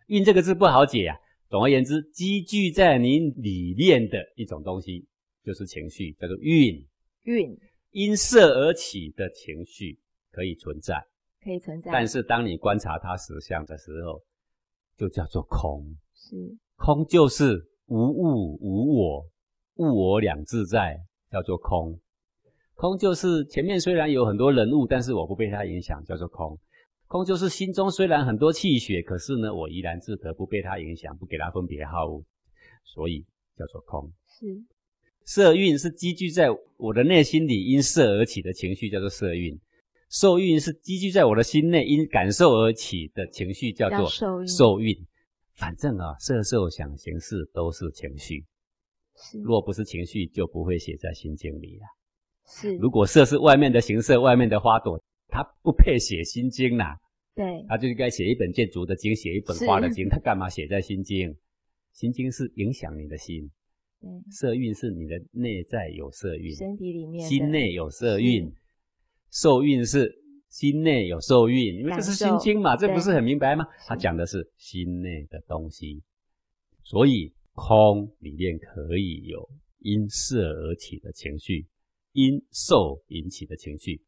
[0.06, 1.16] 蕴这个字不好解啊。
[1.48, 5.06] 总而言之，积聚在你里面的一种东西，
[5.44, 6.84] 就是情绪，叫做蕴。
[7.24, 7.56] 蕴
[7.90, 9.98] 因色而起的情绪
[10.32, 11.00] 可以存在，
[11.42, 11.92] 可以存在。
[11.92, 14.20] 但是当你观察它实相的时候，
[14.96, 15.84] 就叫做空。
[16.14, 19.26] 是空就是无物无我，
[19.76, 21.00] 物我两自在，
[21.30, 21.98] 叫做空。
[22.74, 26.58] 空就是前面虽然有很多人物，但是我不被它影响，叫做空。
[27.06, 32.24] 空就是心中虽然很多气血，可是呢，我怡然自得，不被它影响，不给它分别好恶，
[32.84, 33.24] 所以
[33.56, 34.12] 叫做空。
[34.26, 34.64] 是
[35.24, 39.56] 色蕴是积聚在我的内心里，因色而起的情绪，叫做色蕴；
[40.10, 44.06] 受蕴是积聚在我的心内，因感受而起的情绪，叫做
[44.46, 44.94] 受蕴。
[45.54, 48.44] 反正啊，色受想行识都是情绪。
[49.16, 51.86] 是，若不是情绪，就不会写在心经里了。
[52.46, 55.02] 是，如果色是外面的形色，外面的花朵。
[55.26, 56.94] 它不配写心经呐，
[57.34, 60.08] 对，他就应该写一本建筑的经，写一本花的经。
[60.08, 61.34] 他干嘛写在心经？
[61.92, 63.50] 心经是影响你的心，
[64.30, 68.52] 色蕴是你的内在有色蕴，身体里面心内有色蕴，
[69.30, 70.14] 受蕴是
[70.50, 73.66] 心内有受蕴，因为这是心经嘛，这不是很明白吗？
[73.88, 76.00] 他讲的是心内的东西，
[76.84, 79.48] 所以空里面可以有
[79.78, 81.66] 因色而起的情绪，
[82.12, 84.02] 因受引起的情绪。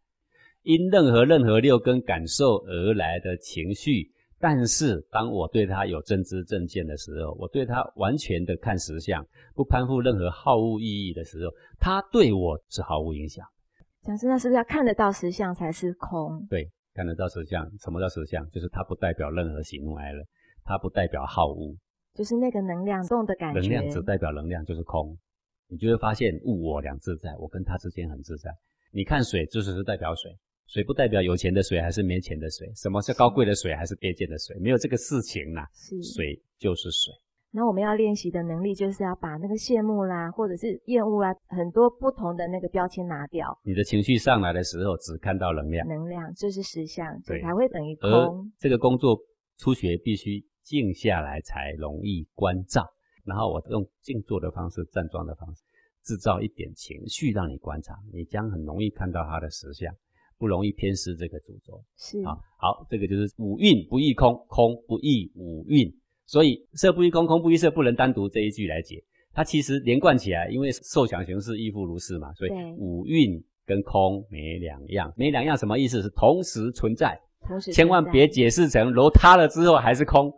[0.62, 9.24] 因任何任何六根感受而来的情绪，但是当我对他有正知正见的时候，我对他完全的看实相，
[9.54, 13.46] 不攀附任何好恶意义的时候，他对我是毫无影响。
[14.02, 16.44] 讲真的是不是要看得到实相才是空？
[16.50, 17.64] 对，看得到实相。
[17.78, 18.48] 什么叫实相？
[18.50, 20.24] 就是它不代表任何喜怒哀乐，
[20.64, 21.76] 它不代表好恶，
[22.16, 23.60] 就是那个能量动的感觉。
[23.60, 25.16] 能量只代表能量，就是空。
[25.68, 28.50] 你就会发现物我两自在，我跟他之间很自在。
[28.92, 30.30] 你看水，就是是代表水。
[30.66, 35.68] 水不代表有钱的水还是没钱的水，什么是高贵的水还是卑贱的水，没有这个事情啦。
[35.72, 37.12] 是水就是水。
[37.52, 43.56] 那我们要练习的能力，就是要把那个羡慕啦，或者是厌恶啦，很多不同的那个标签拿掉。
[43.64, 48.52] 你的情绪上来的时候，只看到能量，能量就是实相，对，才会等于空。
[48.58, 49.16] 这个工作
[49.56, 52.84] 初学必须静下来才容易关照，
[53.24, 55.62] 然后我用静坐的方式、站桩的方式，
[56.02, 59.94] 制造一点情绪让你观察，你将很容易看到它的实相。
[60.38, 61.82] 不容易偏失这个主轴。
[61.96, 62.20] 是。
[62.20, 65.90] 啊，好，这个就是五蕴不异空，空不异五蕴，
[66.26, 69.02] 所以色不异空，空不异色，不能单独这一句来解，
[69.32, 76.02] 它其实连贯起来，因为受想行识亦复如是嘛，所以五蕴跟空没两样，没两样什么意思？
[76.02, 80.30] 是同时存在，同时千万别解释成楼塌了之后还是空，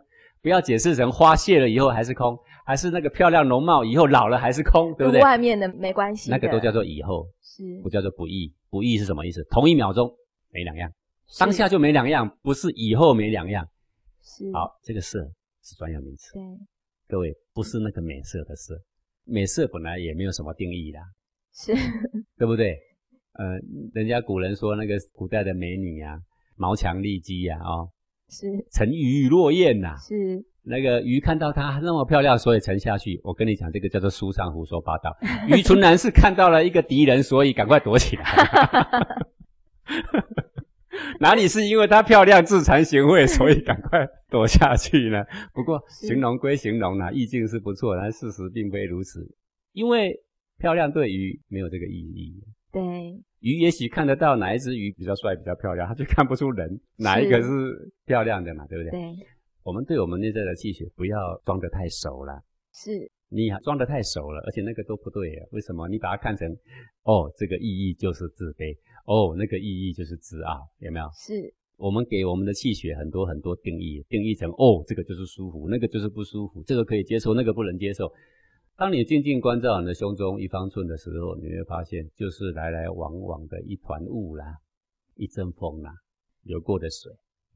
[0.43, 5.21] 不要解释成花谢了以后还是空，还是那个漂亮容貌以后老了还是空，对不对？
[5.21, 8.53] 外面的没关系，那个都叫做以后，是不叫做不异。
[8.71, 9.43] 不异是什么意思？
[9.51, 10.13] 同一秒钟
[10.51, 10.93] 没两样，
[11.39, 13.67] 当下就没两样，不是以后没两样。
[14.23, 15.19] 是好，这个色
[15.63, 16.35] 是专有名词。
[16.35, 16.43] 对，
[17.09, 18.79] 各位不是那个美色的色，
[19.25, 21.01] 美色本来也没有什么定义啦，
[21.55, 21.75] 是，
[22.37, 22.79] 对不对？
[23.33, 23.59] 呃，
[23.95, 26.19] 人家古人说那个古代的美女啊，
[26.57, 27.89] 毛强丽肌呀，哦，
[28.29, 30.45] 是沉鱼落雁呐，是。
[30.63, 33.19] 那个鱼看到她那么漂亮，所以沉下去。
[33.25, 35.17] 我跟你讲，这个叫做书上胡说八道。
[35.49, 38.25] 鱼纯然是看到了一个敌人，所以赶快躲起来。
[41.21, 45.25] 哪里是因为她漂亮自惭形秽，所以赶快躲下去呢？
[45.55, 49.27] 不过形容归形容啦，意境是不错，但事实并非如此。
[49.73, 50.21] 因为
[50.59, 52.43] 漂亮对鱼没有这个意义。
[52.71, 52.83] 对，
[53.41, 58.91] 鱼也许看得到哪一只鱼比较帅、比较漂亮，它就看不出人哪一个是漂亮的嘛，对不对？
[58.91, 59.27] 对。
[59.63, 65.47] 我们对我们内在的气血不要装得太熟了，是你装得太熟了，而且那个都不对啊。
[65.51, 65.87] 为什么？
[65.89, 66.51] 你把它看成，
[67.03, 68.75] 哦，这个意义就是自卑，
[69.05, 71.07] 哦，那个意义就是自傲，有没有？
[71.13, 78.11] 是我们给我们的气血很多很多定义，定义成，哦，这个就是舒服，那个就是不舒服，这个可以接受，那个不能接受。
[78.79, 84.57] 当你静静关照你的胸中一方寸的时候，你会发现，就是来来往往的一团雾啦，
[85.17, 85.93] 一阵风啦，
[86.45, 87.11] 流过的水，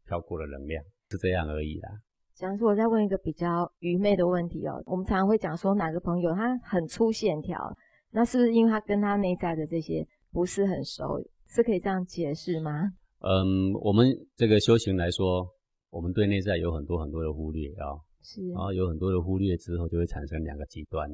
[0.04, 0.82] 飘过的能量。
[1.10, 1.88] 是这样而已啦。
[2.34, 4.82] 讲师，我再问一个比较愚昧的问题哦。
[4.84, 7.72] 我们常常会讲说，哪个朋友他很粗线条，
[8.10, 11.22] 那是不是因为他跟他内在的这些不是很熟？
[11.46, 12.90] 是可以这样解释吗？
[13.20, 15.46] 嗯，我们这个修行来说，
[15.90, 17.94] 我们对内在有很多很多的忽略啊。
[18.22, 18.48] 是。
[18.50, 21.10] 然后有很多的忽略之后，就会产生两个极端。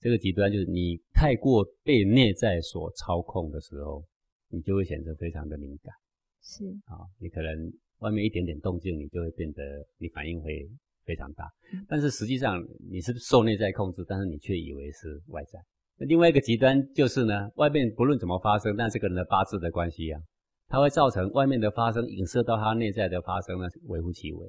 [0.00, 4.04] 这个极端就是你太过被内在所操控的时候，
[4.48, 5.92] 你就会显得非常的敏感。
[6.40, 7.50] 是啊，你可能
[7.98, 9.62] 外面一点点动静，你就会变得
[9.98, 10.70] 你反应会
[11.04, 11.44] 非常大。
[11.88, 15.58] 但是实际上你是受内在控制，但是你却以为是外在。
[15.96, 20.22] 那另外一个极端就是呢，外面不论怎么发生，但这个人的八字的关系啊，
[20.68, 24.48] 它会造成外面的发生影射到他内在的发生呢，微乎其微。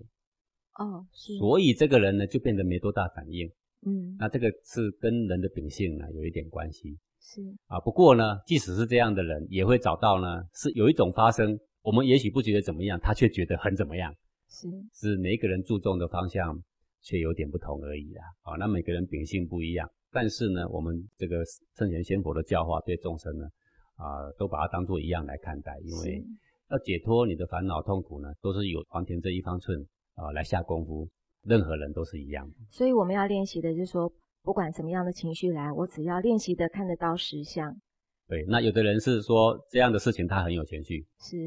[0.80, 1.38] 哦，是。
[1.38, 3.47] 所以这个人呢，就变得没多大反应。
[3.86, 6.97] 嗯，那这个是跟人的秉性呢有一点关系。
[7.21, 14.13] 是啊，不过呢，即使是这样的人，也会找到呢，是有一种发生，我们也许不觉得怎么样，他却觉得很怎么样。
[14.49, 16.59] 是是每一个人注重的方向
[17.03, 18.23] 却有点不同而已啦。
[18.41, 21.43] 啊，那每个人秉性不一样，但是呢，我们这个
[21.77, 23.45] 圣贤仙佛的教化对众生呢，
[23.95, 26.25] 啊，都把它当做一样来看待，因为
[26.71, 29.86] 要解脱你的烦恼痛苦呢，都是有黄田这一方寸
[30.20, 31.07] 啊来下功夫。
[31.45, 34.11] 任何人都是一样的，所以我们要练习的，就是说，
[34.43, 37.74] 不管什么样的情绪来，我只要练习的看得到实相。
[38.28, 41.38] 对，那有的人是说这样的事情他很有情绪，是；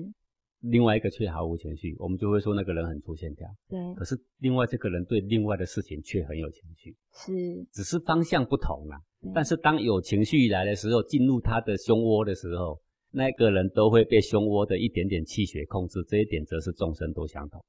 [0.61, 3.47] 另外一个却毫无情绪，我们就会说那个人很粗线条。
[3.69, 3.79] 对。
[3.95, 7.33] 可是另外这个人对另外的事情却很有情绪，是，
[7.71, 8.97] 只是方向不同啊。
[9.35, 17.63] 但是当有情绪来的时候，进入他的胸窝的时候，那个人都会被胸窝的一点点气血控制，这一点则是众生都相同。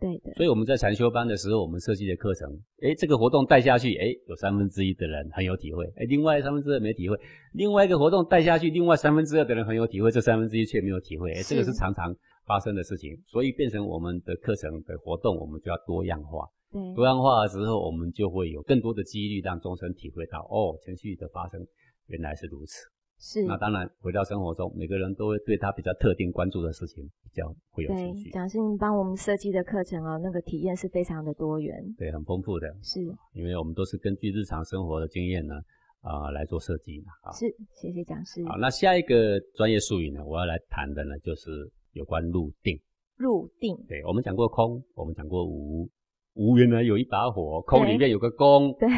[0.00, 2.48] 对的，所以我们在禅修班的时候，我们设计的课程，
[2.80, 7.14] 哎，这个活动带下去，哎，有三分之一的人很有体会，哎，另外三分之二没体会；
[7.52, 13.14] 另外一个活动带下去，另外三分之二的人很有体会，这三分之一却没有体会，哎，这个是常常发生的事情。
[13.26, 16.48] 所以变成我们的课程的活动，我们就要多样化。
[16.72, 21.60] 对，多样化的时候，我们就会有更多的几率让众生体会到，哦，情绪的发生
[22.06, 22.76] 原来是如此。
[23.22, 28.30] 是，那当然回到生活中，每个人都会对他比较特定关注的事情比较会有兴趣。
[28.30, 32.74] 蒋师您帮我们设计的课程哦，那个体验是非常的多元，对，很丰富的。
[32.82, 32.98] 是，
[33.34, 35.54] 因为我们都是根据日常生活的经验呢，
[36.00, 37.12] 啊来做设计嘛。
[37.34, 38.42] 是，谢谢讲师。
[38.46, 42.80] 好，那下一个专业术语呢，我要来谈的呢，就是有关入定。
[43.16, 43.76] 入定。
[43.86, 45.86] 对，我们讲过空，我们讲过无，
[46.32, 48.74] 无原来有一把火，空里面有个空。
[48.78, 48.88] 对。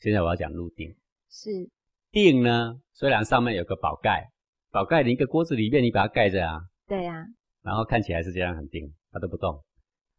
[0.00, 0.92] 现在我要讲入定。
[1.28, 1.70] 是。
[2.12, 4.28] 定呢，虽然上面有个宝盖，
[4.70, 7.24] 宝盖你一个锅子里面你把它盖着啊，对呀，
[7.62, 9.62] 然后看起来是这样很定，它都不动，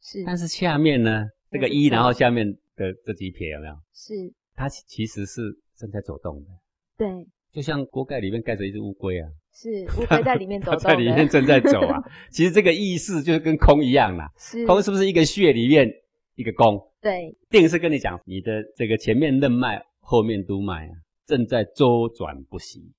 [0.02, 0.24] 是。
[0.26, 3.74] 但是下面呢，这个一，然后下面的这几撇有没有？
[3.94, 4.14] 是。
[4.56, 5.42] 它其实是
[5.76, 6.50] 正在走动的，
[6.98, 7.08] 对。
[7.52, 12.02] 就像锅盖里面盖着一只乌龟啊，是乌龟在里面走动在里面正在走啊。
[12.32, 14.66] 其实这个意思就是跟空一样啦，是。
[14.66, 15.92] 空是不是一个穴里面
[16.36, 16.80] 一个宫？
[17.02, 17.36] 对。
[17.50, 20.94] 定是跟你讲你的这个前面任脉，后面督脉啊。
[21.32, 22.92] 正在周转不息，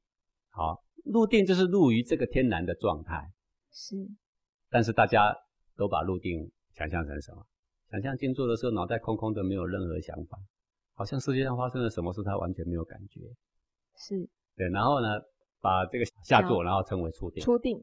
[0.48, 3.30] 好入定就是入于这个天然的状态，
[3.70, 3.94] 是。
[4.70, 5.36] 但是大家
[5.76, 7.44] 都把入定想象成什么？
[7.90, 10.38] 想象静坐的时候脑袋空空的，没有任何想法，
[10.94, 13.20] 好像世界上发生了什么事，他完全没有感觉。
[13.98, 14.26] 是。
[14.56, 15.08] 对，然后呢，
[15.60, 17.44] 把这个下坐，然后称为初定。
[17.44, 17.78] 初定，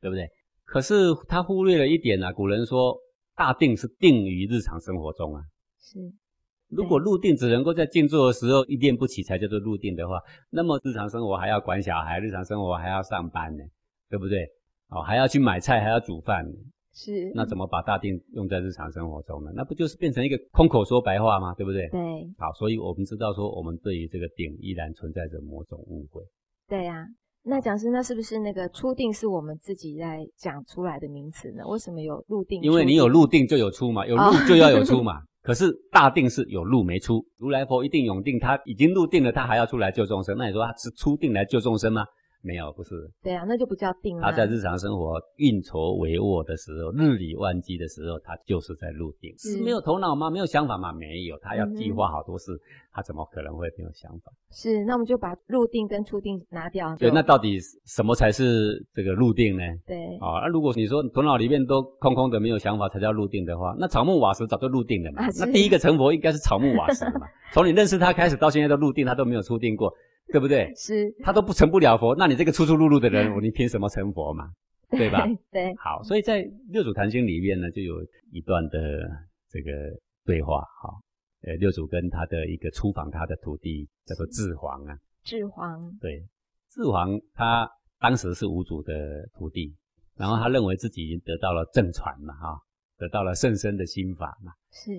[0.00, 0.28] 对不对？
[0.64, 2.98] 可是他忽略了一点啊，古人说
[3.36, 5.42] 大定是定于日常生活中啊。
[5.78, 6.12] 是。
[6.72, 10.18] 如果入定只能够在静坐的时候一念不起才叫做入定的话，
[10.50, 13.62] 那么日常生活还要管小孩，日常生活还要上班呢，
[14.08, 14.46] 对不对？
[14.88, 16.44] 哦，还要去买菜，还要煮饭，
[16.94, 17.30] 是。
[17.34, 19.50] 那怎么把大定用在日常生活中呢？
[19.54, 21.54] 那不就是变成一个空口说白话吗？
[21.54, 21.88] 对不对？
[21.88, 22.00] 对。
[22.38, 26.22] 好，所以我们知道说，我们对于这个定依然存在着某种误会。
[26.68, 27.06] 对呀，
[27.42, 31.66] 那讲师，那是不是那个初定是我们自己在讲出来的名词呢？
[31.66, 32.62] 为什么有入定？
[32.62, 35.22] 因为你有入定就有出嘛，有入就要有出嘛。
[35.42, 40.36] 可是大定是有路没出，如来佛一定永定，他已经入定了，他还要出来救众生。
[40.38, 42.04] 那你说他是出定来救众生吗？
[42.42, 43.08] 没有，不是。
[43.22, 44.22] 对啊，那就不叫定了。
[44.22, 49.32] 他在日常生活运筹帷幄的时候，日理万机的时候，他就是在入定。
[49.38, 50.28] 是没有头脑吗？
[50.28, 50.92] 没有想法吗？
[50.92, 52.52] 没有，他要计划好多事，
[52.92, 54.32] 他怎么可能会没有想法？
[54.50, 56.96] 是，那我们就把入定跟出定拿掉。
[56.96, 59.62] 对，那到底什么才是这个入定呢？
[59.86, 59.96] 对。
[60.18, 65.22] 啊，那如果你说头脑里面都空空的，没有想法才叫入定的话，那草木瓦石早就入定了嘛。
[65.38, 67.26] 那第一个成佛应该是草木瓦石嘛。
[67.52, 69.92] 从你认识他开始到现在都入定，他都没有出定过。
[70.32, 70.72] 对不对？
[70.74, 74.50] 是，他都不成不了佛，那你这个出出入入的人，你凭什么成佛嘛？
[74.90, 75.26] 对吧？
[75.50, 75.74] 对。
[75.76, 78.78] 好，所以在六祖坛经里面呢，就有一段的
[79.50, 79.70] 这个
[80.24, 80.60] 对话。
[80.60, 80.90] 哈，
[81.42, 84.96] 呃，六祖跟他的一个出访他的徒弟叫做智皇啊。
[85.22, 85.78] 智皇。
[86.00, 86.26] 对，
[86.70, 87.68] 智皇他
[88.00, 88.92] 当时是五祖的
[89.34, 89.74] 徒弟，
[90.16, 92.58] 然后他认为自己已经得到了正传嘛，哈，
[92.96, 94.52] 得到了甚深的心法嘛。
[94.72, 94.92] 是。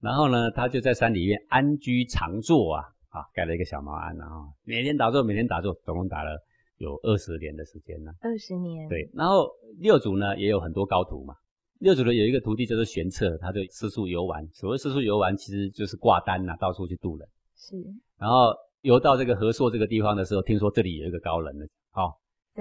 [0.00, 2.84] 然后呢，他就在山里面安居常坐啊。
[3.18, 6.38] 啊，盖了一个小茅庵，然后每天打坐，每天打坐，总共打了
[6.76, 8.12] 有二十年的时间呢。
[8.20, 8.88] 二十年。
[8.88, 11.34] 对，然后六祖呢也有很多高徒嘛。
[11.80, 14.46] 六祖的有一个徒弟叫做玄策，他就四处游玩。
[14.52, 17.28] 所谓四处游玩，其实就是挂单呐，到处去渡人。
[17.56, 17.76] 是。
[18.18, 21.64] 然后游到这个和硕这个地方的时候，听说这里有一个高人呢，
[21.94, 22.14] 哦，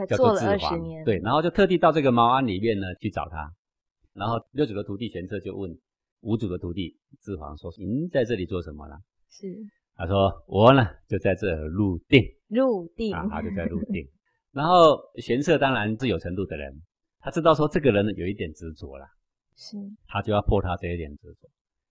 [0.08, 3.52] 叫做智皇，年，对，然后就特地到这个茅庵里面呢去找他，
[4.14, 5.76] 然后六祖的徒弟玄策就问
[6.22, 8.96] 五祖的徒弟智皇说：“您在这里做什么呢
[9.30, 9.48] 是？”
[9.98, 14.08] 他说：“我呢就在这儿入定入定啊，他就在入定。”
[14.54, 16.82] 然后玄策当然是有程度的人，
[17.20, 19.08] 他知道说这个人有一点执着啦，
[19.56, 19.76] 是
[20.08, 21.50] 他就要破他这一点执着，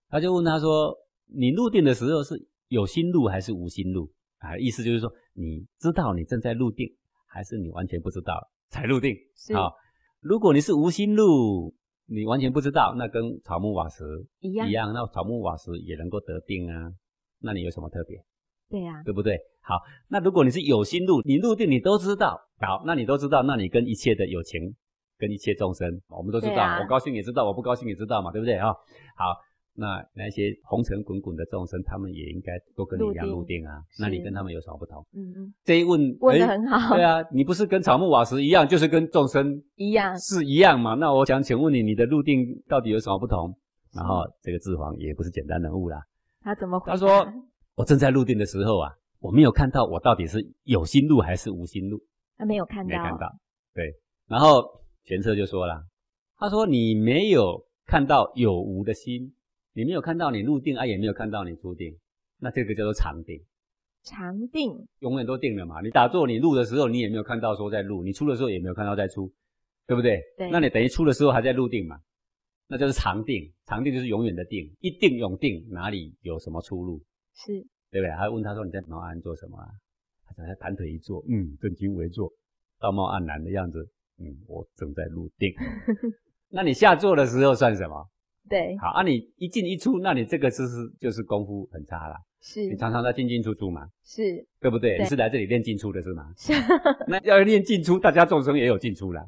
[0.09, 0.97] 他就问他说
[1.27, 6.87] ：“你入定的时候是有心入还是无心入？”啊，意思就是说你知道你正在入定，
[7.27, 9.13] 还是你完全不知道才入定？
[9.35, 9.73] 是好，
[10.21, 11.73] 如果你是无心入，
[12.05, 14.03] 你完全不知道，那跟草木瓦石
[14.39, 16.91] 一样一样，那草木瓦石也能够得定啊，
[17.39, 18.17] 那你有什么特别？
[18.69, 19.37] 对呀，对不对？
[19.61, 19.75] 好，
[20.09, 24.75] 那如果你是有心入，你入定你都知道，好，那你都知道，那你跟一切的友情，
[25.17, 28.67] 跟一切众生，我们都知道，啊我高兴也知道，我不高兴也知道嘛，对不对啊？
[29.15, 29.35] 好，
[29.73, 35.05] 那那些红尘滚滚的众生，他们也应该都跟你一样入定啊，那你跟他们有什么不同？
[35.13, 40.95] 嗯嗯，这一问问得诶很好对啊，你不是跟草木瓦石一样，就是跟众生一样是一样嘛？
[40.95, 43.55] 那我想请问你，你的入定到底有什么不同？
[43.93, 45.99] 然后这个智皇也不是简单人物啦，
[46.47, 46.93] 他怎么回答？
[46.93, 47.33] 他说
[47.75, 48.89] 我正在入定的时候啊，
[49.19, 52.01] 我没有看到我到底是有心入还是无心入，
[52.37, 53.27] 他没有看到，没看到。
[53.73, 53.93] 对，
[54.29, 54.63] 然后
[55.03, 55.83] 玄策就说了，
[56.37, 59.33] 他说你没有看到有无的心，
[59.73, 61.93] 你没有看到你入定啊，也没有看到你出定，
[62.39, 63.43] 那这个叫做常定，
[64.03, 65.81] 常定永远都定了嘛。
[65.81, 69.29] 你打坐你入的时候，你也没有看到说在入，你出的时候也没有看到在出，
[69.85, 70.21] 对不对？
[70.37, 71.99] 对那你等于出的时候还在入定嘛，
[72.67, 77.01] 那就是常定，常定就是永远的定，一定永定，哪里有什么出路？
[77.33, 77.53] 是
[77.89, 78.11] 对不对？
[78.11, 79.67] 还问他说你在茅庵做什么啊？
[80.25, 82.31] 他讲他盘腿一坐，嗯，正襟危坐，
[82.79, 83.87] 道貌岸然的样子，
[84.19, 85.53] 嗯，我正在入定。
[86.49, 88.09] 那你下坐的时候算什么？
[88.49, 92.17] 对，好啊，你一进一出，那你这个姿势就是功夫很差啦。
[92.39, 94.97] 是你常常在进进出出嘛，是对不对？
[94.97, 96.31] 对你是来这里练进出的是吗？
[96.37, 96.53] 是
[97.07, 99.25] 那要练进出，大家众生也有进出啦，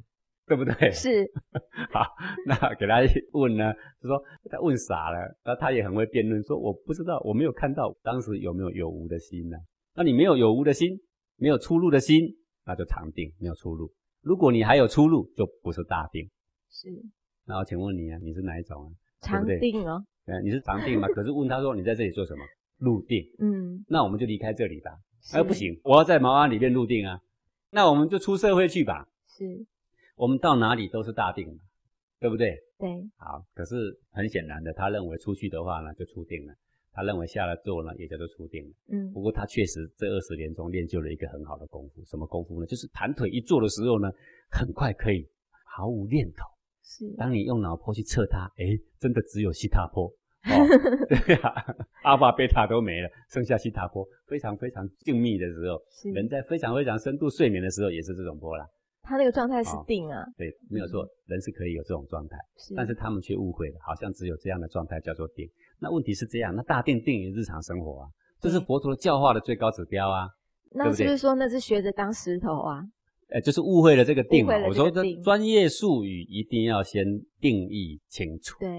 [0.49, 0.73] 对不对？
[0.91, 1.31] 是，
[1.93, 2.03] 好，
[2.47, 2.95] 那给他
[3.33, 3.71] 问呢，
[4.01, 4.19] 就说
[4.49, 9.57] 他问傻了，那他也很会辩论，说我不知道，我没有看到当时有没有有无的心呢？
[9.95, 10.99] 那你没有有无的心，
[11.37, 12.35] 没有出入的心，
[12.65, 13.91] 那就常定，没有出入。
[14.23, 16.27] 如果你还有出入，就不是大定。
[16.71, 16.89] 是
[17.45, 18.89] 然后请问你啊，你是哪一种啊？
[19.21, 21.07] 常定哦，呃，你是常定吗？
[21.09, 22.43] 可是问他说你在这里做什么？
[22.79, 23.23] 入定。
[23.39, 24.91] 嗯，那我们就离开这里吧。
[25.21, 27.19] 是哎，不，行，我要在茅庵里面入定啊。
[27.71, 29.05] 那我们就出社会去吧。
[29.27, 29.45] 是
[30.19, 31.59] 我们到哪里都是大定嘛，
[32.19, 32.53] 对不对？
[32.77, 36.53] 对，好，可是很显然的，他认为出去的话呢，就出定了；
[36.91, 38.71] 他认为下了座呢，也叫做出定了。
[38.91, 42.65] 嗯不过他确实这二十年中练就了一个很好的功夫，什么功夫呢？
[42.65, 44.11] 就是盘腿一坐的时候呢，
[44.51, 45.25] 很快可以
[45.65, 46.43] 毫无念头。
[46.83, 50.11] 是当你用脑波去测它，诶，真的只有西塔波。
[50.43, 50.51] 哦，
[51.07, 51.53] 对啊，
[52.03, 55.81] 阿法、贝塔都没了，剩下西塔波，非常非常静谧的时候，
[56.13, 58.67] 人在非常非常深度睡眠的时候，也是这种波啦。
[59.09, 62.37] 他那个状态是哦定啊，对，没有错，人是可以有这种状态。
[62.57, 65.49] 是，但是他们却误会了，好像只有这样的状态叫做定。
[65.79, 68.07] 那问题是这样，那大定定于日常生活啊，
[68.39, 70.27] 这是佛陀的教化的最高指标啊。
[70.71, 72.83] 那是不是说那是学着当石头啊？
[73.31, 77.03] 呃， 就是误会了这个定我说这专业术语一定要先
[77.41, 78.69] 定义清楚，对，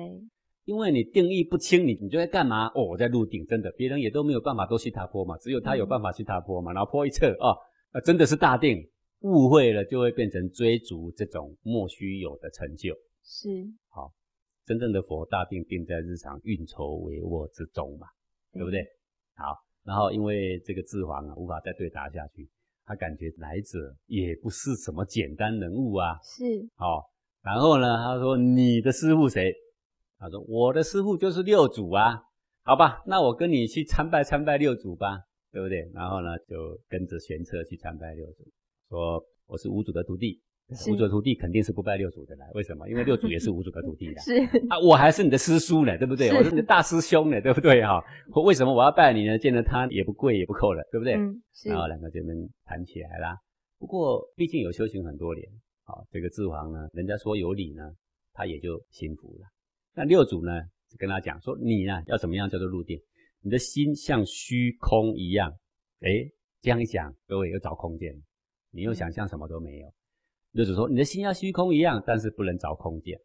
[0.65, 2.69] 因为你定义不清，你你就在干嘛？
[2.69, 6.73] 哦，我在入定，真的，别人也都没有办法都去踏坡嘛，只有他有嗯办法去踏坡嘛。
[6.73, 7.59] 然后坡一测，哦，
[7.93, 8.79] 呃真的是大定，
[9.21, 12.95] 误会了就会变成追逐这种莫须有的成就。
[13.23, 13.49] 是
[13.89, 14.13] 好
[14.67, 18.07] 真正的佛大定定在日常运筹帷幄之中嘛，
[18.53, 18.81] 对不对？
[19.35, 22.49] 好，然后因为这个智皇啊无法再对答下去，
[22.85, 26.45] 他感觉来者也不是什么简单人物啊，是
[26.75, 27.11] 好，
[27.43, 29.53] 然后呢，他说你的师傅谁？
[30.19, 32.23] 他说我的师傅就是六祖啊，
[32.63, 35.19] 好吧，那我跟你去参拜参拜六祖吧，
[35.51, 35.91] 对不对？
[35.95, 38.45] 然后呢，就跟着玄策去参拜六祖，
[38.91, 40.41] 说我是五祖的徒弟，
[40.91, 42.89] 五祖的徒弟肯定是不拜六祖的啦，为什么？
[42.89, 44.21] 因为六祖也是五祖的徒弟啦。
[44.27, 44.35] 是
[44.69, 46.29] 啊，我还是你的师叔呢，对不对？
[46.29, 48.03] 是我是你的大师兄呢，对不对哈？
[48.35, 49.39] 我为什么我要拜你呢？
[49.39, 51.15] 见了他也不跪也不叩了，对不对？
[51.15, 53.39] 嗯是然后两个这边谈起来啦。
[53.79, 55.47] 不过毕竟有修行很多年，
[55.85, 57.93] 好、这个智王呢，人家说有理呢，
[58.33, 59.47] 他也就心服了。
[59.95, 60.61] 那六祖呢，
[60.91, 63.01] 就跟他讲说，你呢要怎么样叫做入定？
[63.41, 65.53] 你的心像虚空一样。
[66.01, 66.29] 哎，
[66.61, 68.15] 这样一讲，各位又找空间，
[68.71, 69.93] 你又想象什么都没有。
[70.53, 73.19] 六祖说，你的心要虚空一样，但是不能找空间。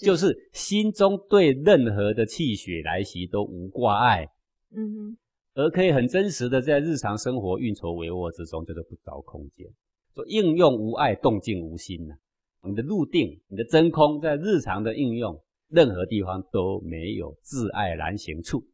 [0.00, 4.28] 就是心中对任何的气血来袭都无挂碍，
[4.70, 5.18] 嗯哼
[5.54, 9.66] 而可以很真实的在日常生活运筹帷幄之中，就是不着空间。
[10.14, 12.14] 说应用无碍，动静无心呐、
[12.62, 15.36] 你的入定，你的真空，在日常的应用，
[15.68, 18.64] 任何地方都没有自爱难行处。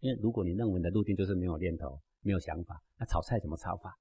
[0.00, 2.82] 因为如果你认为你的入定就是没有念头，没有想法。
[2.98, 3.94] 那炒菜怎么炒法？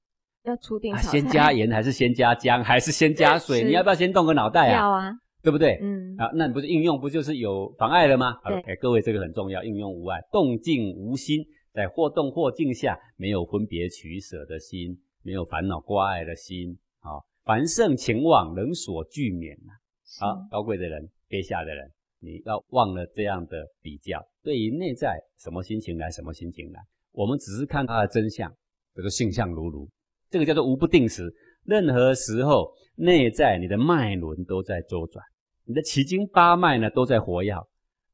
[0.43, 3.63] 要出定啊，先加 盐还是先加姜还是先加水？
[3.63, 4.79] 你要不要先动个脑袋啊？
[4.79, 5.79] 要啊，对不对？
[5.81, 8.37] 嗯啊，那你不是应用不就是有妨碍了吗？
[8.45, 19.71] 对，哎，各位这个很重要，应用无碍，动静无心，在或动或静下，没有分别取舍的心，没有烦恼挂碍的心，啊，凡圣情往，能所俱免呐。
[20.19, 21.89] 好，高贵的人，卑下的人，
[22.19, 24.21] 你要忘了这样的比较。
[24.43, 26.81] 对于内在什么心情来，什么心情来，
[27.13, 28.53] 我们只是看它的真相，
[28.93, 29.89] 这个性相如如。
[30.33, 31.31] 这个叫做无不定时，
[31.63, 35.23] 任何时候内在你的脉轮都在周转，
[35.63, 37.55] 你的奇经八脉呢都在活跃，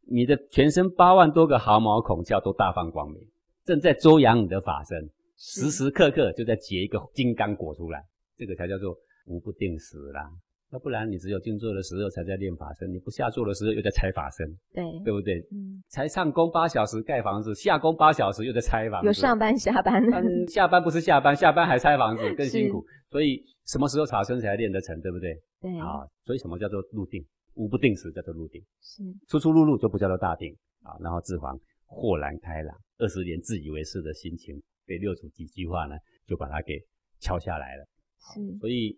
[0.05, 3.26] 你的全身八万多个毫毛孔窍都大放光明，
[3.63, 8.03] 正在周扬你的法身，时时刻刻就在结一个金刚果出来，
[8.38, 8.93] 这个才叫做
[9.28, 10.30] 无不定时啦。
[10.72, 15.39] 要不然你只有静坐的时候才在练法身，你不下坐的时候又在拆法身，对对不对？
[15.51, 25.34] 嗯，才上工八小时盖房子，下工八小时又在拆房子，有上班下班，嗯，下班不是下班，下班还拆房子更辛苦，所以什么时候法身才练得成，对不对？
[25.59, 27.26] 对啊，所以什么叫做入定？
[27.55, 30.95] 无不定时叫做入定，是出出入入就不叫做大定啊。
[31.01, 34.55] 然后智皇豁然开朗，二十年自以为是的心情
[34.86, 35.95] 被六祖几句话呢，
[36.26, 36.80] 就把它给
[37.20, 37.86] 敲下来了。
[38.34, 38.95] 是，所以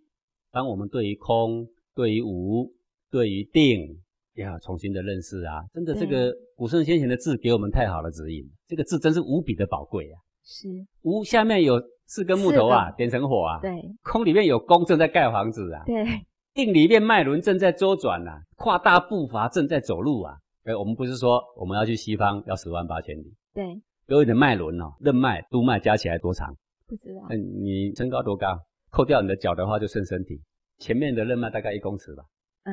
[0.51, 1.67] 当我们对于空。
[1.93, 2.71] 对于无，
[3.11, 3.85] 对于定，
[4.35, 5.61] 要重新的认识啊！
[5.73, 10.15] 真的，这个古圣先贤的字给我们太好的指引，这个字真是无比的宝贵啊！
[10.41, 10.69] 是
[11.01, 11.73] 无下面有
[12.05, 13.59] 四根木头啊，点成火啊。
[13.59, 13.69] 对，
[14.03, 15.83] 空里面有工正在盖房子啊。
[15.85, 16.05] 对，
[16.53, 20.37] 定里面脉轮正在周转啊，跨大步伐正在走路啊。
[20.63, 23.33] 哎，我们不是说我们要去西方要十万八千里？
[23.53, 23.65] 对，
[24.07, 26.55] 各位的脉轮哦，任脉、督脉加起来多长？
[26.87, 27.21] 不知道。
[27.29, 28.57] 嗯，你身高多高？
[28.91, 30.39] 扣掉你的脚的话，就剩身体。
[30.77, 32.23] 前面的任脉大概一公尺吧，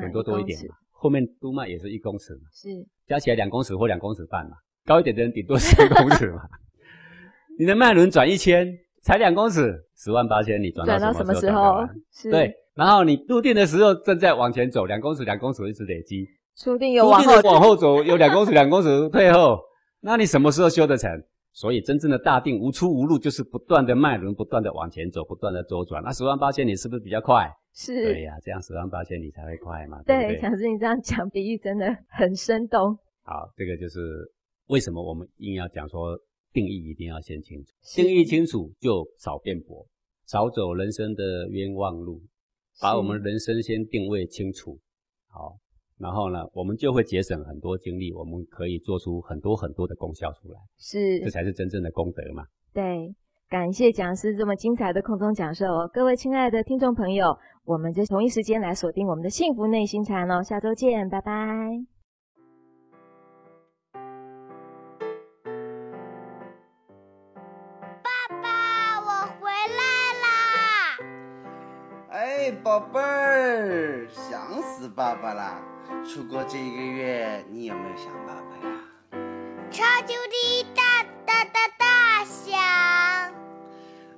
[0.01, 0.75] 顶多多一点嘛。
[0.91, 2.69] 后面督脉也是一公尺嘛，是
[3.07, 4.57] 加起来两公尺或两公尺半嘛。
[4.85, 6.41] 高一点的人顶多三公尺嘛。
[7.57, 8.67] 你的脉轮转一圈
[9.03, 11.87] 才两公尺，十万八千里转到什么时候？
[12.11, 16.27] 是对，然后你入定的时候正在往前走，两公尺两公尺一直累积。
[16.57, 19.59] 出定有往后往后走，有两公尺两公尺 退后，
[20.01, 21.09] 那你什么时候修得成？
[21.51, 26.01] 所以真正的大定无出无入，就是不断的脉轮不断的往前走，不断的周转。
[26.03, 27.49] 那十万八千里是不是比较快？
[27.73, 30.01] 是，对呀，这样十万八千里才会快嘛。
[30.03, 32.97] 对，强师，你这样讲比喻真的很生动。
[33.23, 33.99] 好，这个就是
[34.67, 36.17] 为什么我们硬要讲说
[36.51, 39.85] 定义一定要先清楚，定义清楚就少辩驳，
[40.27, 42.21] 少走人生的冤枉路，
[42.81, 44.79] 把我们人生先定位清楚。
[45.27, 45.57] 好，
[45.99, 50.59] 然后呢，我们就会节省很多精力，我们可以做出很多很多的功效出来。
[50.77, 52.43] 是，这才是真正的功德嘛。
[52.73, 53.13] 对。
[53.49, 57.35] 感谢讲师这么精彩的空中讲授哦，各位亲爱的听众朋友，
[57.65, 61.33] 我们就同一时间来锁定我们的幸福内心禅哦，下周见，拜拜。
[68.03, 69.09] 爸爸，我
[69.41, 69.81] 回来
[70.21, 70.29] 啦！
[72.09, 75.59] 哎，宝贝儿，想死爸爸啦！
[76.05, 78.73] 出国这一个月，你有没有想爸爸呀？
[79.69, 83.33] 超级无敌大大大大想！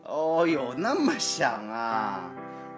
[0.03, 2.31] 哦有，那么想啊？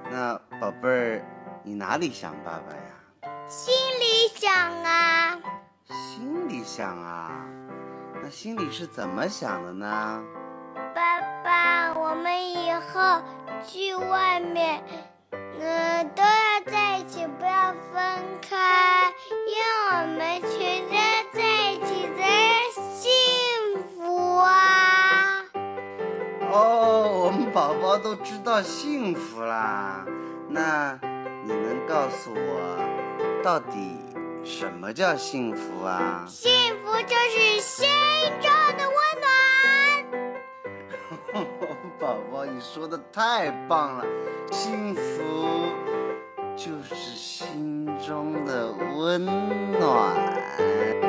[0.09, 1.25] 那宝贝儿，
[1.63, 3.37] 你哪里想爸爸呀？
[3.47, 4.51] 心里想
[4.83, 5.39] 啊。
[5.87, 7.45] 心里想啊？
[8.21, 10.23] 那心里是怎么想的呢？
[10.95, 13.21] 爸爸，我们以后
[13.63, 14.81] 去外面，
[15.59, 16.52] 嗯，都要在
[17.03, 18.01] 一起，不要分
[18.41, 19.13] 开，
[19.45, 20.95] 因为我们全家
[21.33, 22.21] 在一起才
[22.73, 23.03] 幸
[23.93, 25.43] 福啊。
[26.49, 27.25] 哦。
[27.25, 30.05] 我们宝宝都知道幸福啦，
[30.47, 30.97] 那
[31.43, 32.79] 你能告诉我，
[33.43, 33.97] 到底
[34.45, 36.23] 什么叫幸福啊？
[36.25, 36.51] 幸
[36.85, 37.85] 福就是心
[38.41, 38.95] 中的温
[41.33, 41.43] 暖。
[41.99, 44.05] 宝宝，你说的太棒了，
[44.51, 45.01] 幸福
[46.55, 49.25] 就是心中的温
[49.71, 51.02] 暖。